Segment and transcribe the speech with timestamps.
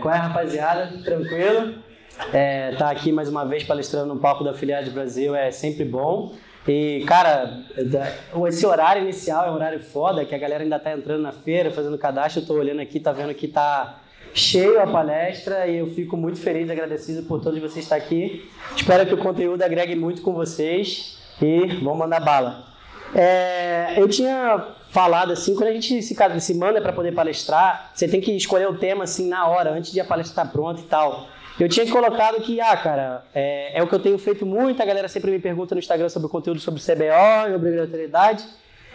[0.00, 0.92] Qual é, rapaziada?
[1.02, 1.74] Tranquilo?
[2.32, 6.36] É, tá aqui mais uma vez palestrando no palco da Filiade Brasil é sempre bom.
[6.68, 7.64] E, cara,
[8.46, 11.72] esse horário inicial é um horário foda, que a galera ainda tá entrando na feira,
[11.72, 12.42] fazendo cadastro.
[12.42, 13.98] Eu tô olhando aqui, tá vendo que tá
[14.32, 18.48] cheio a palestra e eu fico muito feliz e agradecido por todos vocês estar aqui.
[18.76, 22.77] Espero que o conteúdo agregue muito com vocês e vamos mandar bala.
[23.14, 28.08] É, eu tinha falado assim, quando a gente se, se manda para poder palestrar, você
[28.08, 30.84] tem que escolher o tema assim na hora, antes de a palestra estar pronta e
[30.84, 31.28] tal.
[31.58, 34.86] Eu tinha colocado que, ah, cara, é, é, o que eu tenho feito muito, a
[34.86, 38.44] galera sempre me pergunta no Instagram sobre o conteúdo sobre CBO e obrigatoriedade.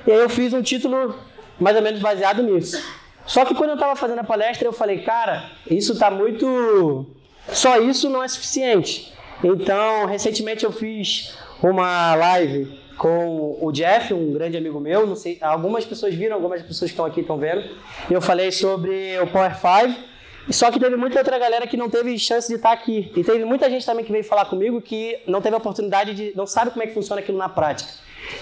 [0.08, 1.14] E aí eu fiz um título
[1.60, 2.82] mais ou menos baseado nisso.
[3.26, 7.06] Só que quando eu estava fazendo a palestra, eu falei, cara, isso está muito.
[7.50, 9.14] Só isso não é suficiente.
[9.44, 15.06] Então, recentemente eu fiz uma live com o Jeff, um grande amigo meu.
[15.06, 17.64] Não sei, algumas pessoas viram, algumas pessoas que estão aqui estão vendo.
[18.10, 20.14] Eu falei sobre o Power 5.
[20.50, 23.12] Só que teve muita outra galera que não teve chance de estar aqui.
[23.16, 26.34] E teve muita gente também que veio falar comigo que não teve a oportunidade de.
[26.36, 27.90] não sabe como é que funciona aquilo na prática.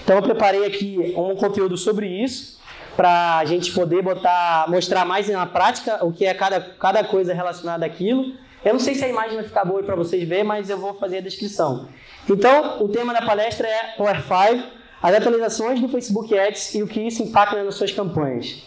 [0.02, 2.60] Então eu preparei aqui um conteúdo sobre isso
[2.96, 7.32] para a gente poder botar, mostrar mais na prática o que é cada, cada coisa
[7.32, 8.34] relacionada àquilo.
[8.64, 10.94] Eu não sei se a imagem vai ficar boa para vocês verem, mas eu vou
[10.94, 11.88] fazer a descrição.
[12.28, 14.68] Então, o tema da palestra é Power 5,
[15.02, 18.62] as atualizações do Facebook Ads e o que isso impacta nas suas campanhas.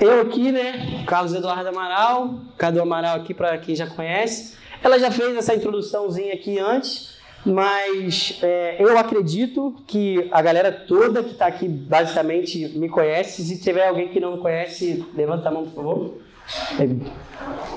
[0.00, 4.56] Eu aqui, né, Carlos Eduardo Amaral, Cadu Amaral aqui para quem já conhece.
[4.82, 11.22] Ela já fez essa introduçãozinha aqui antes, mas é, eu acredito que a galera toda
[11.22, 13.42] que está aqui basicamente me conhece.
[13.44, 16.14] Se tiver alguém que não me conhece, levanta a mão, por favor.
[16.78, 16.88] É,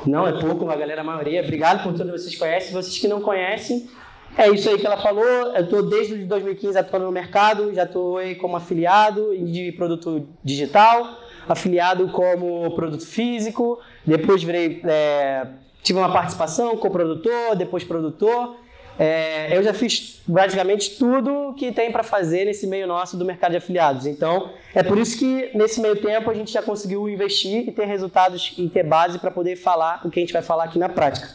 [0.06, 1.42] não, é pouco, a galera, a maioria.
[1.42, 2.73] Obrigado por todos vocês conhecem.
[2.73, 3.89] Vocês que não conhecem,
[4.38, 5.23] é isso aí que ela falou.
[5.23, 12.08] Eu estou desde 2015 atuando no mercado, já estou como afiliado de produto digital, afiliado
[12.09, 15.47] como produto físico, depois virei, é,
[15.81, 18.58] tive uma participação com produtor, depois produtor.
[19.00, 23.51] É, eu já fiz basicamente tudo que tem para fazer nesse meio nosso do mercado
[23.51, 24.06] de afiliados.
[24.06, 27.85] Então, é por isso que nesse meio tempo a gente já conseguiu investir e ter
[27.85, 30.90] resultados e ter base para poder falar o que a gente vai falar aqui na
[30.90, 31.29] prática.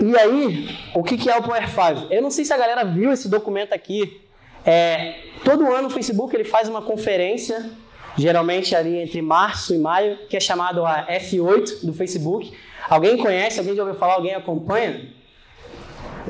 [0.00, 2.12] E aí, o que é o Power 5?
[2.12, 4.20] Eu não sei se a galera viu esse documento aqui.
[4.64, 7.68] É, todo ano o Facebook ele faz uma conferência,
[8.16, 12.52] geralmente ali entre março e maio, que é chamado a F8 do Facebook.
[12.88, 13.58] Alguém conhece?
[13.58, 14.14] Alguém já ouviu falar?
[14.14, 15.17] Alguém acompanha?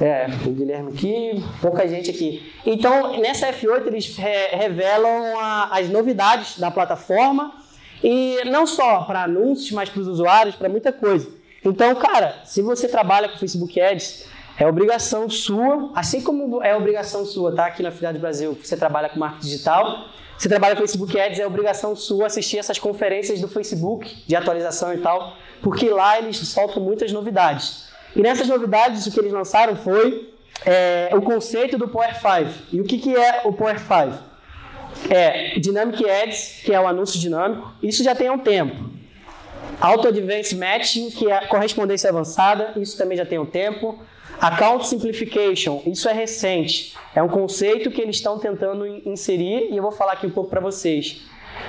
[0.01, 2.53] É, o Guilherme aqui, pouca gente aqui.
[2.65, 7.53] Então, nessa F8 eles re revelam a, as novidades da plataforma
[8.03, 11.29] e não só para anúncios, mas para os usuários, para muita coisa.
[11.65, 14.27] Então, cara, se você trabalha com Facebook Ads,
[14.57, 17.67] é obrigação sua, assim como é obrigação sua, tá?
[17.67, 20.07] Aqui na Filial Brasil, você trabalha com marketing digital,
[20.37, 24.95] você trabalha com Facebook Ads, é obrigação sua assistir essas conferências do Facebook de atualização
[24.95, 27.88] e tal, porque lá eles soltam muitas novidades.
[28.15, 30.33] E nessas novidades, o que eles lançaram foi
[30.65, 32.67] é, o conceito do Power 5.
[32.73, 34.29] E o que, que é o Power 5?
[35.11, 37.73] É Dynamic Ads, que é o anúncio dinâmico.
[37.83, 38.77] Isso já tem um tempo.
[39.81, 42.73] Auto Advanced Matching, que é correspondência avançada.
[42.77, 43.99] Isso também já tem um tempo.
[44.41, 46.95] Account Simplification, isso é recente.
[47.15, 50.49] É um conceito que eles estão tentando inserir e eu vou falar aqui um pouco
[50.49, 51.23] para vocês.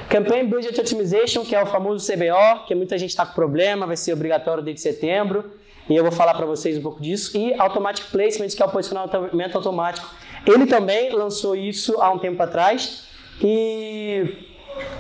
[0.08, 3.98] Campaign Budget Optimization, que é o famoso CBO, que muita gente está com problema, vai
[3.98, 5.52] ser obrigatório desde setembro.
[5.90, 7.36] E eu vou falar para vocês um pouco disso.
[7.36, 10.08] E Automatic Placement, que é o posicionamento automático.
[10.46, 13.08] Ele também lançou isso há um tempo atrás.
[13.42, 14.38] E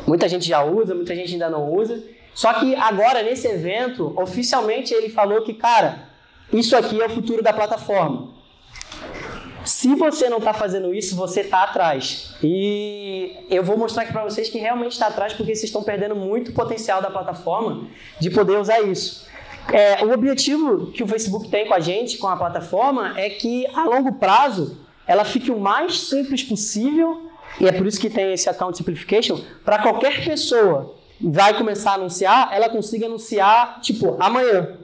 [0.07, 2.03] muita gente já usa, muita gente ainda não usa.
[2.33, 6.09] Só que agora, nesse evento, oficialmente ele falou que, cara,
[6.51, 8.39] isso aqui é o futuro da plataforma.
[9.63, 12.33] Se você não está fazendo isso, você está atrás.
[12.41, 16.15] E eu vou mostrar aqui para vocês que realmente está atrás porque vocês estão perdendo
[16.15, 17.87] muito potencial da plataforma
[18.19, 19.28] de poder usar isso.
[19.71, 23.67] É, o objetivo que o Facebook tem com a gente, com a plataforma, é que
[23.67, 28.31] a longo prazo ela fique o mais simples possível, e é por isso que tem
[28.33, 34.77] esse account simplification, para qualquer pessoa vai começar a anunciar, ela consiga anunciar, tipo, amanhã.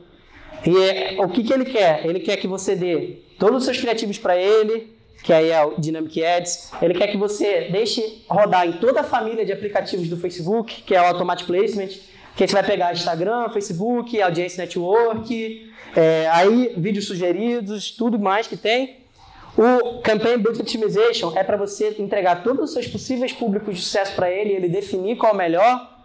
[0.65, 2.05] E é, o que, que ele quer?
[2.05, 5.75] Ele quer que você dê todos os seus criativos para ele, que aí é o
[5.77, 6.71] Dynamic Ads.
[6.81, 10.95] Ele quer que você deixe rodar em toda a família de aplicativos do Facebook, que
[10.95, 11.89] é o Automatic Placement
[12.35, 18.45] que a gente vai pegar Instagram, Facebook, Audience Network, é, aí vídeos sugeridos, tudo mais
[18.47, 19.05] que tem.
[19.57, 24.13] O Campaign Budget Optimization é para você entregar todos os seus possíveis públicos de sucesso
[24.13, 25.95] para ele, ele definir qual é o melhor.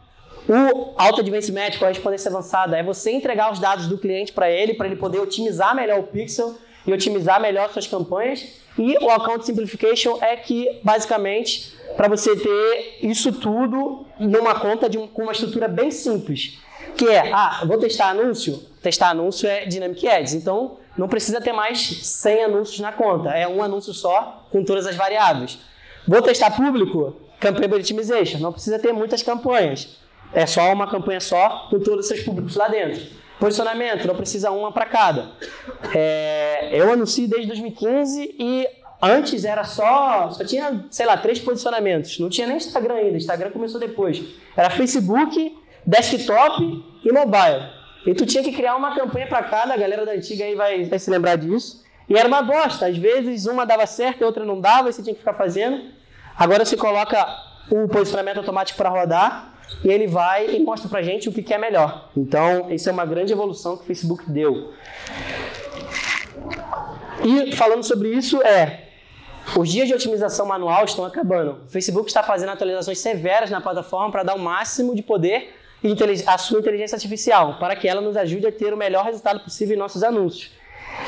[0.49, 4.33] O Auto Advanced Match, com a respondência avançada, é você entregar os dados do cliente
[4.33, 6.57] para ele, para ele poder otimizar melhor o pixel
[6.91, 8.45] e otimizar melhor suas campanhas.
[8.79, 14.99] E o Account Simplification é que, basicamente, para você ter isso tudo numa conta de
[14.99, 16.59] um, com uma estrutura bem simples.
[16.97, 18.63] que é, ah, vou testar anúncio?
[18.83, 23.47] Testar anúncio é Dynamic Ads, então não precisa ter mais 100 anúncios na conta, é
[23.47, 25.59] um anúncio só com todas as variáveis.
[26.07, 27.17] Vou testar público?
[27.39, 29.97] Campanha Optimization, não precisa ter muitas campanhas,
[30.33, 33.20] é só uma campanha só com todos os seus públicos lá dentro.
[33.41, 35.33] Posicionamento, não precisa uma para cada.
[35.95, 38.69] É, eu anuncio desde 2015 e
[39.03, 42.19] Antes era só, só tinha, sei lá, três posicionamentos.
[42.19, 43.17] Não tinha nem Instagram ainda.
[43.17, 44.23] Instagram começou depois.
[44.55, 45.57] Era Facebook,
[45.87, 47.67] desktop e mobile.
[48.07, 50.85] E tu tinha que criar uma campanha para cada, a galera da antiga aí vai,
[50.85, 51.83] vai se lembrar disso.
[52.11, 52.87] E era uma bosta.
[52.87, 55.81] Às vezes uma dava certo e outra não dava, e você tinha que ficar fazendo.
[56.37, 57.27] Agora você coloca
[57.71, 61.55] o posicionamento automático para rodar e ele vai e mostra pra gente o que, que
[61.55, 62.11] é melhor.
[62.17, 64.73] Então, isso é uma grande evolução que o Facebook deu.
[67.25, 68.89] E falando sobre isso, é
[69.57, 71.63] os dias de otimização manual estão acabando.
[71.67, 75.55] O Facebook está fazendo atualizações severas na plataforma para dar o máximo de poder
[76.27, 79.75] à sua inteligência artificial, para que ela nos ajude a ter o melhor resultado possível
[79.75, 80.53] em nossos anúncios.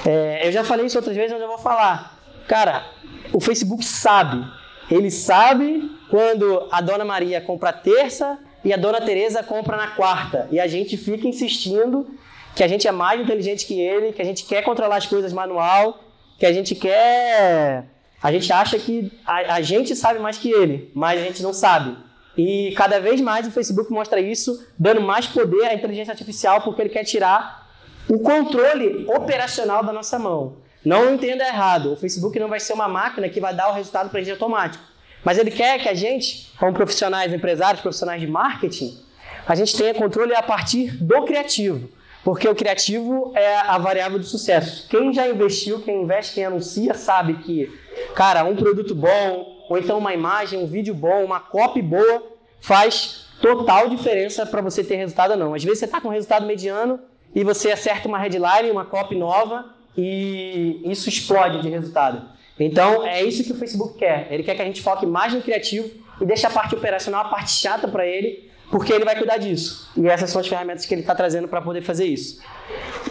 [0.07, 2.19] É, eu já falei isso outras vezes, mas eu vou falar.
[2.49, 2.87] Cara,
[3.33, 4.45] o Facebook sabe.
[4.91, 10.49] Ele sabe quando a Dona Maria compra terça e a Dona Teresa compra na quarta.
[10.51, 12.07] E a gente fica insistindo
[12.55, 15.33] que a gente é mais inteligente que ele, que a gente quer controlar as coisas
[15.33, 16.01] manual,
[16.39, 17.85] que a gente quer
[18.23, 21.53] a gente acha que a, a gente sabe mais que ele, mas a gente não
[21.53, 21.97] sabe.
[22.37, 26.81] E cada vez mais o Facebook mostra isso, dando mais poder à inteligência artificial, porque
[26.81, 27.69] ele quer tirar
[28.09, 30.57] o controle operacional da nossa mão.
[30.85, 34.09] Não entenda errado, o Facebook não vai ser uma máquina que vai dar o resultado
[34.09, 34.85] para a gente automático.
[35.25, 38.99] Mas ele quer que a gente, como profissionais, empresários, profissionais de marketing,
[39.47, 41.89] a gente tenha controle a partir do criativo.
[42.25, 44.89] Porque o criativo é a variável do sucesso.
[44.89, 47.69] Quem já investiu, quem investe, quem anuncia, sabe que,
[48.15, 52.23] cara, um produto bom, ou então uma imagem, um vídeo bom, uma copy boa,
[52.61, 55.55] faz total diferença para você ter resultado ou não.
[55.55, 57.01] Às vezes você está com um resultado mediano
[57.35, 62.29] e você acerta uma headline, uma copy nova e isso explode de resultado.
[62.65, 64.29] Então é isso que o Facebook quer.
[64.31, 67.29] Ele quer que a gente foque mais no criativo e deixe a parte operacional, a
[67.29, 69.91] parte chata para ele, porque ele vai cuidar disso.
[69.97, 72.41] E essas são as ferramentas que ele está trazendo para poder fazer isso.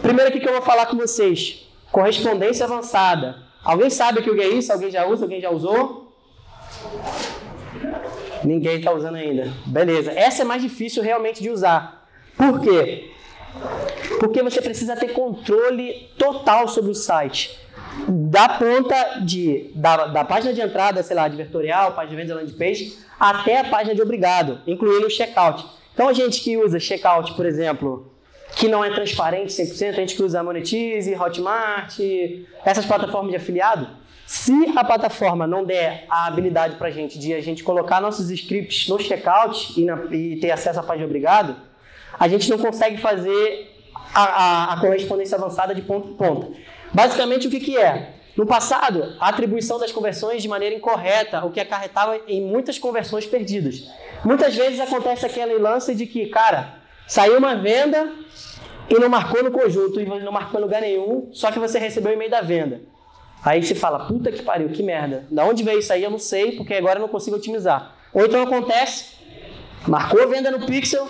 [0.00, 3.36] Primeiro aqui que eu vou falar com vocês, correspondência avançada.
[3.64, 4.72] Alguém sabe o que é isso?
[4.72, 5.24] Alguém já usa?
[5.24, 6.12] Alguém já usou?
[8.42, 9.52] Ninguém está usando ainda.
[9.66, 10.10] Beleza.
[10.12, 12.08] Essa é mais difícil realmente de usar.
[12.36, 13.10] Por quê?
[14.18, 17.58] Porque você precisa ter controle total sobre o site.
[18.08, 22.34] Da ponta de, da, da página de entrada, sei lá, de vetorial, página de venda
[22.34, 25.64] landing page, até a página de obrigado, incluindo o checkout.
[25.94, 28.10] Então, a gente que usa checkout, por exemplo,
[28.56, 31.98] que não é transparente 100%, a gente que usa Monetize, Hotmart,
[32.64, 33.88] essas plataformas de afiliado,
[34.26, 38.30] se a plataforma não der a habilidade para a gente de a gente colocar nossos
[38.30, 41.56] scripts no checkout e, na, e ter acesso à página de obrigado,
[42.18, 43.70] a gente não consegue fazer
[44.14, 46.56] a, a, a correspondência avançada de ponto a ponto.
[46.92, 48.14] Basicamente, o que, que é?
[48.36, 53.26] No passado, a atribuição das conversões de maneira incorreta, o que acarretava em muitas conversões
[53.26, 53.90] perdidas.
[54.24, 58.10] Muitas vezes acontece aquele lance de que, cara, saiu uma venda
[58.88, 62.12] e não marcou no conjunto, e não marcou em lugar nenhum, só que você recebeu
[62.12, 62.80] o e-mail da venda.
[63.44, 65.26] Aí você fala, puta que pariu, que merda.
[65.30, 66.02] Da onde veio isso aí?
[66.02, 67.96] Eu não sei, porque agora eu não consigo otimizar.
[68.14, 69.16] Ou então acontece,
[69.86, 71.08] marcou a venda no Pixel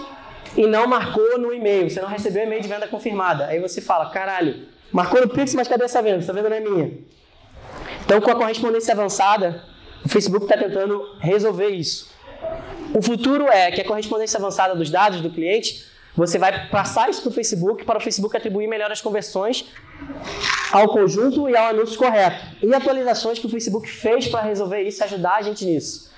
[0.57, 1.91] e não marcou no e-mail.
[1.91, 3.47] Você não recebeu e-mail de venda confirmada.
[3.47, 6.19] Aí você fala, caralho, Marcou no Pix, mas cadê essa venda?
[6.19, 6.93] Essa venda não é minha.
[8.05, 9.63] Então, com a correspondência avançada,
[10.05, 12.11] o Facebook está tentando resolver isso.
[12.95, 17.23] O futuro é que a correspondência avançada dos dados do cliente, você vai passar isso
[17.23, 19.65] para o Facebook, para o Facebook atribuir melhor as conversões
[20.71, 22.45] ao conjunto e ao anúncio correto.
[22.63, 26.11] E atualizações que o Facebook fez para resolver isso, ajudar a gente nisso.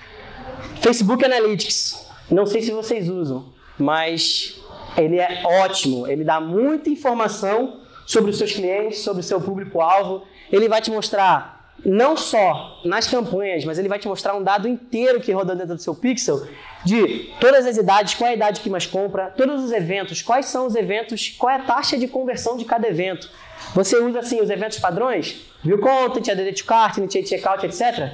[0.81, 2.05] Facebook Analytics.
[2.29, 4.59] Não sei se vocês usam, mas
[4.97, 6.07] ele é ótimo.
[6.07, 10.23] Ele dá muita informação sobre os seus clientes, sobre o seu público-alvo.
[10.51, 14.67] Ele vai te mostrar não só nas campanhas, mas ele vai te mostrar um dado
[14.67, 16.47] inteiro que roda dentro do seu pixel
[16.85, 20.45] de todas as idades, qual é a idade que mais compra, todos os eventos, quais
[20.45, 23.29] são os eventos, qual é a taxa de conversão de cada evento.
[23.73, 28.13] Você usa assim os eventos padrões, view content, add cart, initiate checkout, etc.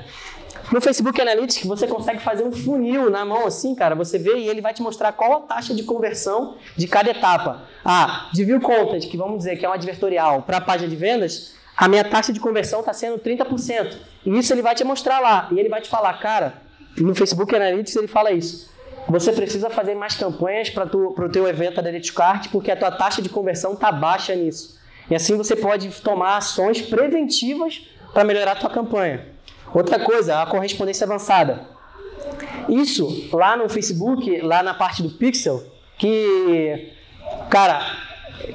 [0.71, 3.93] No Facebook Analytics, você consegue fazer um funil na mão assim, cara.
[3.93, 7.63] Você vê e ele vai te mostrar qual a taxa de conversão de cada etapa.
[7.83, 10.95] Ah, de view content, que vamos dizer que é um advertorial, para a página de
[10.95, 13.97] vendas, a minha taxa de conversão está sendo 30%.
[14.25, 15.49] E isso ele vai te mostrar lá.
[15.51, 16.61] E ele vai te falar, cara,
[16.97, 18.71] no Facebook Analytics ele fala isso.
[19.09, 23.21] Você precisa fazer mais campanhas para o teu evento Direct Cart, porque a tua taxa
[23.21, 24.79] de conversão está baixa nisso.
[25.09, 29.25] E assim você pode tomar ações preventivas para melhorar a tua campanha.
[29.73, 31.67] Outra coisa, a correspondência avançada.
[32.69, 35.63] Isso lá no Facebook, lá na parte do Pixel,
[35.97, 36.91] que
[37.49, 37.81] Cara,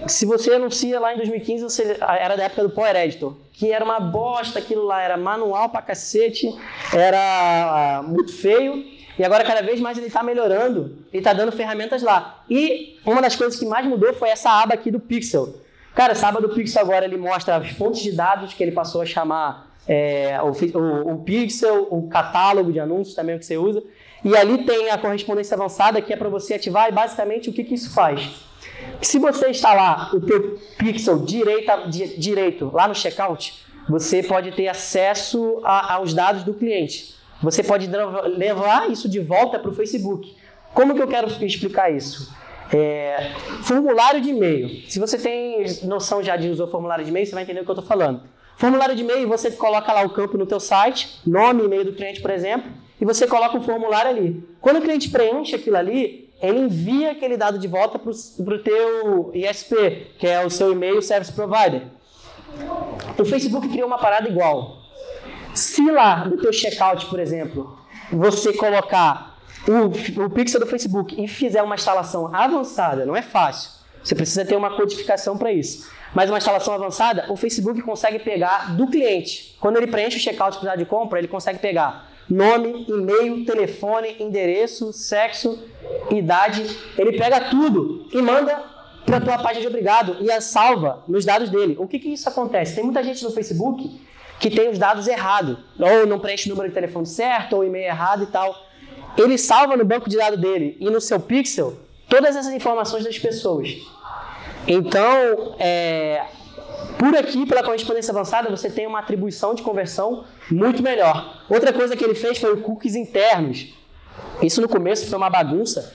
[0.07, 3.85] se você anuncia lá em 2015, você, era da época do Power Editor, que era
[3.85, 6.49] uma bosta aquilo lá, era manual pra cacete,
[6.93, 8.85] era muito feio,
[9.19, 12.45] e agora cada vez mais ele está melhorando e está dando ferramentas lá.
[12.51, 15.55] E uma das coisas que mais mudou foi essa aba aqui do Pixel.
[15.95, 19.01] Cara, essa aba do Pixel agora ele mostra as fontes de dados que ele passou
[19.01, 23.83] a chamar é, o, o, o, Pixel, o catálogo de anúncios também que você usa.
[24.25, 27.63] E ali tem a correspondência avançada que é para você ativar e basicamente o que,
[27.63, 28.47] que isso faz?
[29.01, 34.69] Se você instalar o teu Pixel direita, di, direito lá no checkout, você pode ter
[34.69, 37.15] acesso a, aos dados do cliente.
[37.43, 37.89] Você pode
[38.37, 40.35] levar isso de volta para o Facebook.
[40.75, 42.35] Como que eu quero explicar isso?
[42.73, 44.69] É, formulário de e-mail.
[44.89, 47.71] Se você tem noção já de usar formulário de e-mail, você vai entender o que
[47.71, 48.23] eu estou falando.
[48.57, 51.93] Formulário de e-mail, você coloca lá o campo no teu site, nome e e-mail do
[51.93, 54.43] cliente, por exemplo, e você coloca um formulário ali.
[54.61, 59.31] Quando o cliente preenche aquilo ali, ele envia aquele dado de volta para o teu
[59.35, 61.83] ISP, que é o seu e-mail service provider.
[63.19, 64.79] O Facebook criou uma parada igual.
[65.55, 67.79] Se lá no teu checkout, por exemplo,
[68.11, 73.71] você colocar o, o pixel do Facebook e fizer uma instalação avançada, não é fácil.
[74.03, 75.91] Você precisa ter uma codificação para isso.
[76.15, 79.57] Mas uma instalação avançada, o Facebook consegue pegar do cliente.
[79.61, 85.63] Quando ele preenche o checkout de compra, ele consegue pegar nome, e-mail, telefone, endereço, sexo,
[86.11, 86.65] idade.
[86.99, 88.63] Ele pega tudo e manda
[89.05, 91.77] para a tua página de obrigado e a salva nos dados dele.
[91.79, 92.75] O que, que isso acontece?
[92.75, 94.01] Tem muita gente no Facebook
[94.41, 97.87] que tem os dados errados, ou não preenche o número de telefone certo, ou e-mail
[97.87, 98.55] errado e tal.
[99.17, 103.19] Ele salva no banco de dados dele e no seu pixel todas essas informações das
[103.19, 103.77] pessoas.
[104.67, 106.23] Então, é,
[106.99, 111.45] por aqui, pela correspondência avançada, você tem uma atribuição de conversão muito melhor.
[111.49, 113.75] Outra coisa que ele fez foi o cookies internos.
[114.43, 115.95] Isso no começo foi uma bagunça.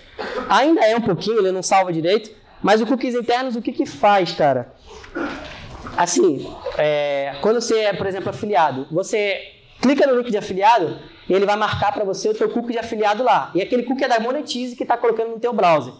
[0.50, 2.32] Ainda é um pouquinho, ele não salva direito.
[2.62, 4.74] Mas o cookies internos, o que que faz, cara?
[5.98, 6.48] Assim,
[6.78, 9.42] é, quando você é, por exemplo, afiliado, você
[9.82, 12.80] clica no link de afiliado e ele vai marcar para você o teu cookie de
[12.80, 13.52] afiliado lá.
[13.56, 15.94] E aquele cookie é da Monetize que está colocando no teu browser.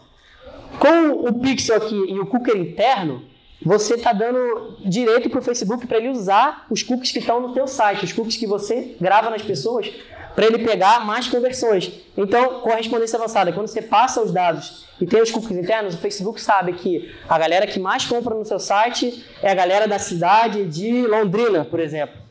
[0.80, 3.24] Com o pixel aqui e o cookie interno,
[3.64, 7.54] você está dando direito para o Facebook para ele usar os cookies que estão no
[7.54, 9.92] teu site, os cookies que você grava nas pessoas,
[10.36, 11.92] para ele pegar mais conversões.
[12.18, 16.42] Então, correspondência avançada, quando você passa os dados e tem os cookies internos, o Facebook
[16.42, 20.66] sabe que a galera que mais compra no seu site é a galera da cidade
[20.66, 22.22] de Londrina, por exemplo.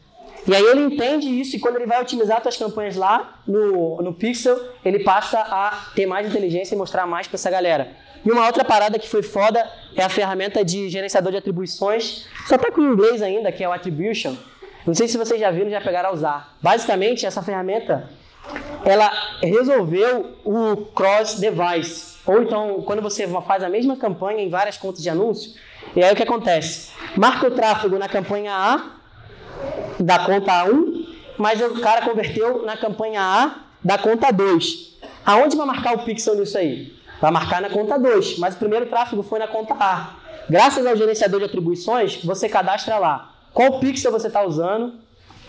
[0.46, 4.14] E aí ele entende isso e quando ele vai otimizar suas campanhas lá no, no
[4.14, 7.92] Pixel, ele passa a ter mais inteligência e mostrar mais para essa galera.
[8.24, 12.26] E uma outra parada que foi foda é a ferramenta de gerenciador de atribuições.
[12.46, 14.34] Só tá com o inglês ainda, que é o Attribution.
[14.86, 16.56] Não sei se vocês já viram, já pegaram a usar.
[16.60, 18.08] Basicamente, essa ferramenta,
[18.84, 19.10] ela
[19.42, 22.18] resolveu o cross-device.
[22.26, 25.52] Ou então, quando você faz a mesma campanha em várias contas de anúncio,
[25.96, 26.92] e aí o que acontece?
[27.16, 28.90] Marca o tráfego na campanha A,
[29.98, 31.06] da conta 1,
[31.38, 34.98] mas o cara converteu na campanha A da conta 2.
[35.24, 36.99] Aonde vai marcar o pixel nisso aí?
[37.20, 40.14] Vai marcar na conta 2, mas o primeiro tráfego foi na conta A.
[40.48, 44.94] Graças ao gerenciador de atribuições, você cadastra lá qual pixel você está usando,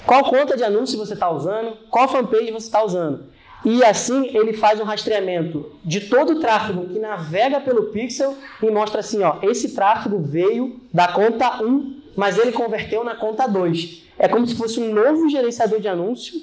[0.05, 3.25] qual conta de anúncio você está usando, qual fanpage você está usando.
[3.63, 8.71] E assim ele faz um rastreamento de todo o tráfego que navega pelo pixel e
[8.71, 14.03] mostra assim, ó, esse tráfego veio da conta 1, mas ele converteu na conta 2.
[14.17, 16.41] É como se fosse um novo gerenciador de anúncio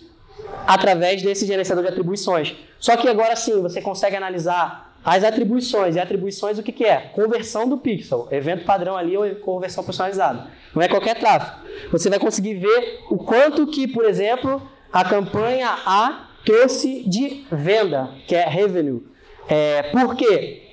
[0.67, 2.55] através desse gerenciador de atribuições.
[2.79, 5.97] Só que agora sim, você consegue analisar as atribuições.
[5.97, 7.11] E atribuições o que, que é?
[7.15, 8.29] Conversão do pixel.
[8.31, 10.49] Evento padrão ali ou conversão personalizada.
[10.75, 11.67] Não é qualquer tráfego.
[11.91, 14.61] Você vai conseguir ver o quanto que, por exemplo,
[14.93, 19.03] a campanha A trouxe de venda, que é revenue.
[19.49, 20.65] É, por quê?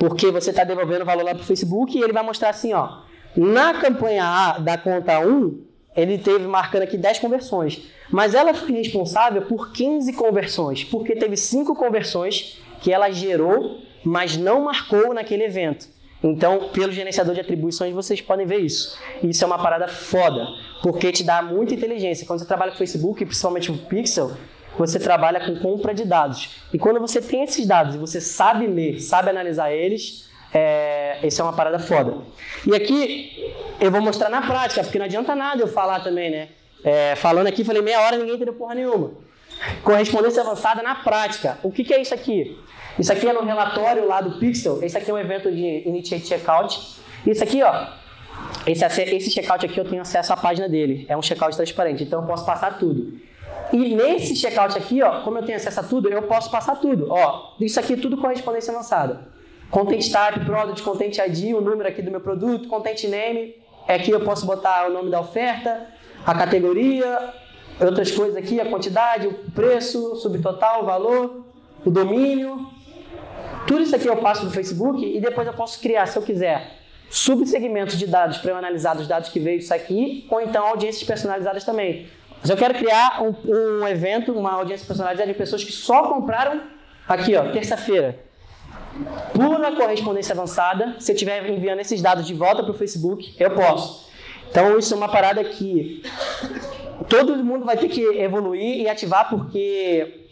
[0.00, 3.02] Porque você está devolvendo valor lá para o Facebook e ele vai mostrar assim, ó.
[3.36, 5.62] Na campanha A da conta 1,
[5.94, 7.88] ele teve marcando aqui 10 conversões.
[8.10, 14.36] Mas ela foi responsável por 15 conversões, porque teve 5 conversões que ela gerou, mas
[14.36, 15.88] não marcou naquele evento.
[16.22, 18.98] Então, pelo gerenciador de atribuições, vocês podem ver isso.
[19.22, 20.48] Isso é uma parada foda,
[20.82, 22.26] porque te dá muita inteligência.
[22.26, 24.32] Quando você trabalha com Facebook, principalmente o Pixel,
[24.76, 26.50] você trabalha com compra de dados.
[26.72, 31.40] E quando você tem esses dados e você sabe ler, sabe analisar eles, é, isso
[31.40, 32.18] é uma parada foda.
[32.66, 36.48] E aqui eu vou mostrar na prática, porque não adianta nada eu falar também, né?
[36.82, 39.12] É, falando aqui, falei meia hora ninguém entendeu porra nenhuma.
[39.82, 41.58] Correspondência avançada na prática.
[41.62, 42.58] O que, que é isso aqui?
[42.98, 44.82] Isso aqui é no relatório lá do Pixel.
[44.82, 46.98] Esse aqui é um evento de Initiate Checkout.
[47.26, 47.86] Isso aqui, ó.
[48.66, 51.06] Esse, esse checkout aqui eu tenho acesso à página dele.
[51.08, 53.18] É um checkout transparente, então eu posso passar tudo.
[53.72, 57.08] E nesse checkout aqui, ó, como eu tenho acesso a tudo, eu posso passar tudo.
[57.10, 59.28] Ó, isso aqui é tudo correspondência avançada.
[59.70, 63.54] Content Type, Product, Content ID, o número aqui do meu produto, Content Name,
[63.86, 65.86] aqui eu posso botar o nome da oferta,
[66.24, 67.34] a categoria,
[67.86, 71.44] outras coisas aqui, a quantidade, o preço, subtotal, o valor,
[71.84, 72.68] o domínio.
[73.66, 76.78] Tudo isso aqui eu passo no Facebook e depois eu posso criar, se eu quiser,
[77.10, 81.04] subsegmentos de dados para eu analisar dos dados que veio isso aqui, ou então audiências
[81.04, 82.08] personalizadas também.
[82.40, 83.34] Mas eu quero criar um,
[83.82, 86.62] um evento, uma audiência personalizada de pessoas que só compraram
[87.06, 88.18] aqui, ó, terça-feira.
[89.32, 90.96] Pura correspondência avançada.
[90.98, 94.08] Se eu estiver enviando esses dados de volta para o Facebook, eu posso.
[94.50, 96.02] Então, isso é uma parada que
[97.08, 100.26] todo mundo vai ter que evoluir e ativar, porque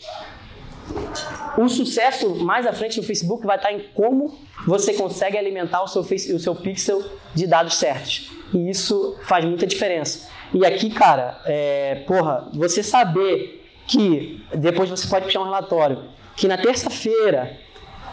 [1.59, 5.89] o sucesso mais à frente no Facebook vai estar em como você consegue alimentar o
[5.89, 7.03] seu, o seu pixel
[7.35, 8.31] de dados certos.
[8.53, 10.29] E isso faz muita diferença.
[10.53, 16.05] E aqui, cara, é, porra, você saber que, depois você pode puxar um relatório,
[16.37, 17.59] que na terça-feira,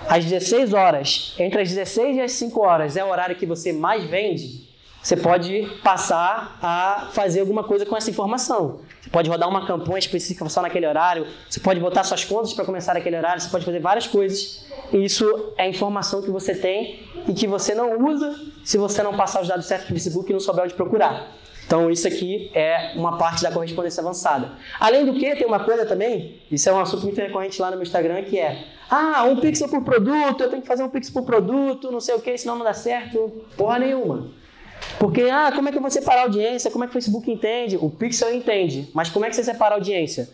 [0.07, 3.71] às 16 horas, entre as 16 e as 5 horas, é o horário que você
[3.73, 4.62] mais vende,
[5.03, 8.79] você pode passar a fazer alguma coisa com essa informação.
[9.01, 12.63] Você pode rodar uma campanha específica só naquele horário, você pode botar suas contas para
[12.63, 14.65] começar naquele horário, você pode fazer várias coisas.
[14.93, 18.33] E isso é informação que você tem e que você não usa
[18.63, 21.33] se você não passar os dados certos para o Facebook e não souber onde procurar.
[21.65, 24.51] Então, isso aqui é uma parte da correspondência avançada.
[24.79, 27.75] Além do que, tem uma coisa também, isso é um assunto muito recorrente lá no
[27.75, 31.13] meu Instagram, que é: ah, um pixel por produto, eu tenho que fazer um pixel
[31.13, 33.43] por produto, não sei o que, senão não dá certo.
[33.57, 34.42] Porra nenhuma.
[34.99, 36.71] Porque, ah, como é que eu vou separar a audiência?
[36.71, 37.77] Como é que o Facebook entende?
[37.77, 40.29] O pixel entende, mas como é que você separa a audiência?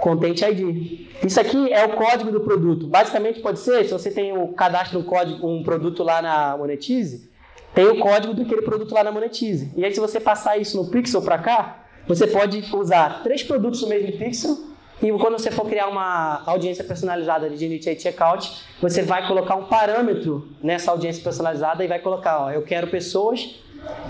[0.00, 1.06] Content ID.
[1.24, 2.86] Isso aqui é o código do produto.
[2.86, 7.30] Basicamente pode ser, se você tem um cadastro um código, um produto lá na Monetize,
[7.74, 9.72] tem o código daquele produto lá na Monetize.
[9.76, 13.82] E aí, se você passar isso no Pixel para cá, você pode usar três produtos
[13.82, 14.56] no mesmo Pixel.
[15.02, 19.64] E quando você for criar uma audiência personalizada de Initiate Checkout, você vai colocar um
[19.64, 23.60] parâmetro nessa audiência personalizada e vai colocar, ó, eu quero pessoas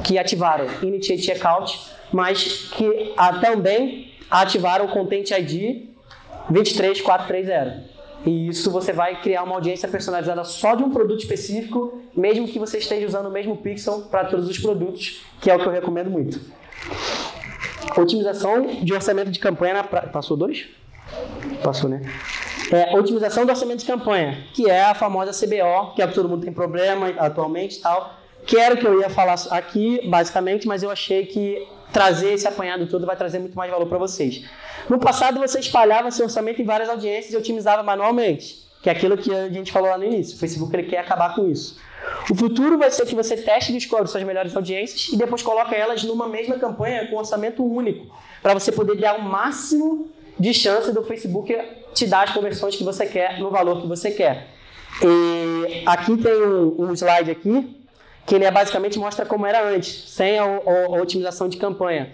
[0.05, 5.89] que ativaram Initiate Checkout, mas que ah, também ativaram o Content ID
[6.49, 7.97] 23430.
[8.25, 12.58] E isso você vai criar uma audiência personalizada só de um produto específico, mesmo que
[12.58, 15.73] você esteja usando o mesmo pixel para todos os produtos, que é o que eu
[15.73, 16.41] recomendo muito.
[17.97, 19.84] Otimização de orçamento de campanha na.
[19.84, 20.67] Passou dois?
[21.63, 22.02] Passou, né?
[22.73, 26.29] É, otimização do orçamento de campanha, que é a famosa CBO, que é que todo
[26.29, 28.15] mundo tem problema atualmente e tal.
[28.45, 32.47] Que era o que eu ia falar aqui, basicamente, mas eu achei que trazer esse
[32.47, 34.45] apanhado todo vai trazer muito mais valor para vocês.
[34.89, 39.17] No passado, você espalhava seu orçamento em várias audiências e otimizava manualmente, que é aquilo
[39.17, 40.37] que a gente falou lá no início.
[40.37, 41.79] O Facebook ele quer acabar com isso.
[42.31, 45.75] O futuro vai ser que você teste e descobre suas melhores audiências e depois coloca
[45.75, 50.92] elas numa mesma campanha com orçamento único, para você poder dar o máximo de chance
[50.92, 51.56] do Facebook
[51.94, 54.49] te dar as conversões que você quer no valor que você quer.
[55.02, 57.76] E aqui tem um, um slide aqui
[58.26, 62.10] que ele é basicamente mostra como era antes, sem a, a, a otimização de campanha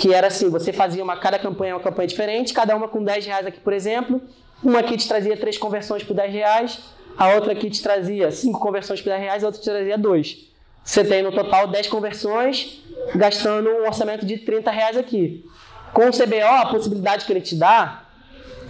[0.00, 3.26] que era assim, você fazia uma, cada campanha uma campanha diferente, cada uma com 10
[3.26, 4.18] reais aqui, por exemplo.
[4.64, 6.78] Uma aqui te trazia três conversões por 10 reais,
[7.18, 10.48] a outra aqui te trazia cinco conversões por 10 reais, a outra te trazia dois.
[10.82, 12.82] Você tem no total 10 conversões,
[13.14, 15.44] gastando um orçamento de 30 reais aqui.
[15.92, 18.04] Com o CBO, a possibilidade que ele te dá,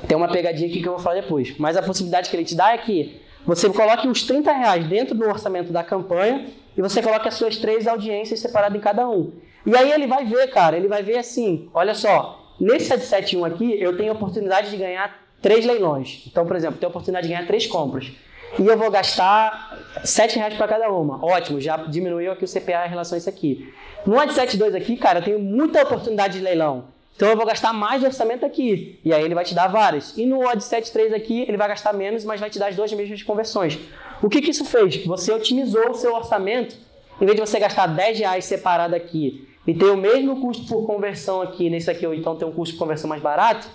[0.09, 2.55] tem uma pegadinha aqui que eu vou falar depois, mas a possibilidade que ele te
[2.55, 7.03] dá é que você coloque os 30 reais dentro do orçamento da campanha e você
[7.03, 9.33] coloque as suas três audiências separadas em cada um.
[9.67, 13.81] E aí ele vai ver, cara, ele vai ver assim, olha só, nesse 771 aqui
[13.81, 16.25] eu tenho a oportunidade de ganhar três leilões.
[16.27, 18.11] Então, por exemplo, tenho a oportunidade de ganhar três compras.
[18.59, 21.25] E eu vou gastar 7 reais para cada uma.
[21.25, 23.73] Ótimo, já diminuiu aqui o CPA em relação a isso aqui.
[24.05, 26.87] No 72 aqui, cara, eu tenho muita oportunidade de leilão.
[27.17, 28.99] Então eu vou gastar mais de orçamento aqui.
[29.05, 30.17] E aí ele vai te dar várias.
[30.17, 32.93] E no Odd 73 aqui, ele vai gastar menos, mas vai te dar as duas
[32.93, 33.79] mesmas conversões.
[34.23, 35.05] O que, que isso fez?
[35.05, 36.77] Você otimizou o seu orçamento.
[37.21, 40.87] Em vez de você gastar 10 reais separado aqui e ter o mesmo custo por
[40.87, 43.69] conversão aqui, nesse aqui, ou então ter um custo de conversão mais barato,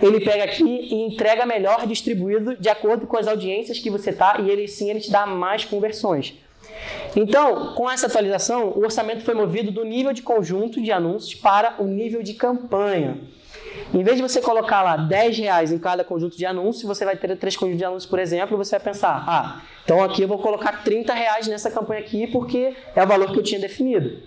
[0.00, 4.38] ele pega aqui e entrega melhor distribuído de acordo com as audiências que você tá
[4.40, 6.34] e ele sim ele te dá mais conversões.
[7.14, 11.74] Então, com essa atualização, o orçamento foi movido do nível de conjunto de anúncios para
[11.78, 13.18] o nível de campanha.
[13.92, 17.16] Em vez de você colocar lá 10 reais em cada conjunto de anúncios, você vai
[17.16, 20.38] ter três conjuntos de anúncios, por exemplo, você vai pensar, ah, então aqui eu vou
[20.38, 24.22] colocar 30 reais nessa campanha aqui porque é o valor que eu tinha definido.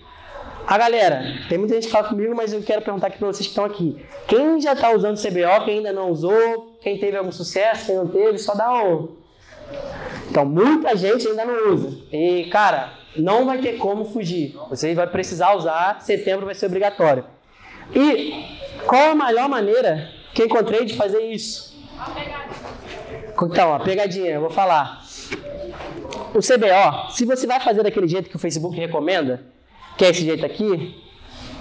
[0.66, 3.46] A galera, tem muita gente que fala comigo, mas eu quero perguntar aqui para vocês
[3.46, 4.04] que estão aqui.
[4.26, 8.08] Quem já está usando CBO, quem ainda não usou, quem teve algum sucesso, quem não
[8.08, 9.08] teve, só dá um.
[10.36, 11.96] Então, muita gente ainda não usa.
[12.12, 14.54] E, cara, não vai ter como fugir.
[14.68, 17.24] Você vai precisar usar, setembro vai ser obrigatório.
[17.94, 18.44] E
[18.86, 21.74] qual a melhor maneira que encontrei de fazer isso?
[23.42, 25.02] Então, ó, pegadinha, eu vou falar.
[26.34, 29.42] O CBO, se você vai fazer daquele jeito que o Facebook recomenda,
[29.96, 31.02] que é esse jeito aqui,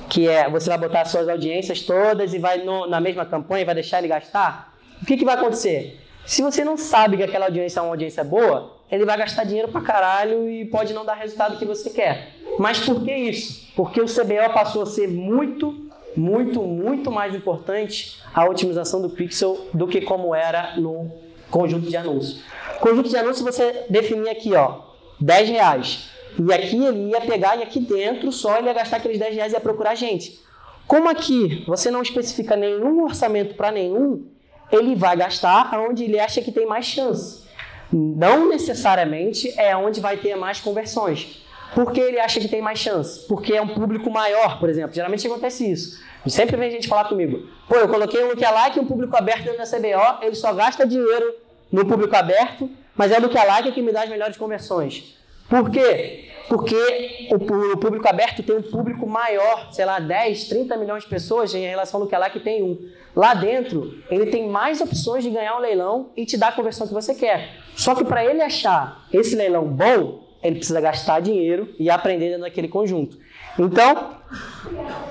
[0.09, 3.65] que é você vai botar suas audiências todas e vai no, na mesma campanha e
[3.65, 6.04] vai deixar ele gastar, o que, que vai acontecer?
[6.25, 9.67] Se você não sabe que aquela audiência é uma audiência boa, ele vai gastar dinheiro
[9.67, 12.33] pra caralho e pode não dar resultado que você quer.
[12.57, 13.67] Mas por que isso?
[13.75, 19.67] Porque o CBO passou a ser muito, muito, muito mais importante a otimização do pixel
[19.73, 21.11] do que como era no
[21.51, 22.41] conjunto de anúncios.
[22.79, 24.81] Conjunto de anúncios você definia aqui, ó,
[25.19, 26.09] 10 reais.
[26.39, 29.53] E aqui ele ia pegar e aqui dentro só ele ia gastar aqueles 10 reais
[29.53, 30.39] e ia procurar gente.
[30.87, 34.27] Como aqui você não especifica nenhum orçamento para nenhum,
[34.71, 37.43] ele vai gastar onde ele acha que tem mais chance.
[37.91, 41.43] Não necessariamente é onde vai ter mais conversões.
[41.73, 43.27] Por que ele acha que tem mais chance?
[43.27, 44.93] Porque é um público maior, por exemplo.
[44.93, 46.01] Geralmente acontece isso.
[46.27, 49.65] Sempre vem gente falar comigo: pô, eu coloquei um lookalike e um público aberto da
[49.65, 51.35] CBO, ele só gasta dinheiro
[51.71, 55.15] no público aberto, mas é o lookalike que me dá as melhores conversões.
[55.49, 56.25] Por quê?
[56.47, 61.53] Porque o, público aberto tem um público maior, sei lá, 10, 30 milhões de pessoas
[61.55, 62.77] em relação ao lookalike tem um.
[63.15, 66.85] Lá dentro, ele tem mais opções de ganhar um leilão e te dar a conversão
[66.85, 67.49] que você quer.
[67.75, 72.41] Só que para ele achar esse leilão bom, ele precisa gastar dinheiro e aprender dentro
[72.41, 73.17] daquele conjunto.
[73.57, 74.17] Então,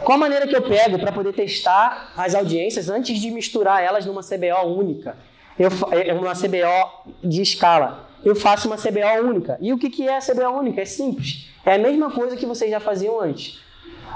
[0.04, 4.06] qual a maneira que eu pego para poder testar as audiências antes de misturar elas
[4.06, 5.16] numa CBO única?
[5.58, 8.08] Eu, é, uma CBO de escala.
[8.24, 9.58] Eu faço uma CBO única.
[9.60, 10.80] E o que, que é a CBO única?
[10.80, 11.48] É simples.
[11.64, 13.60] É a mesma coisa que vocês já faziam antes.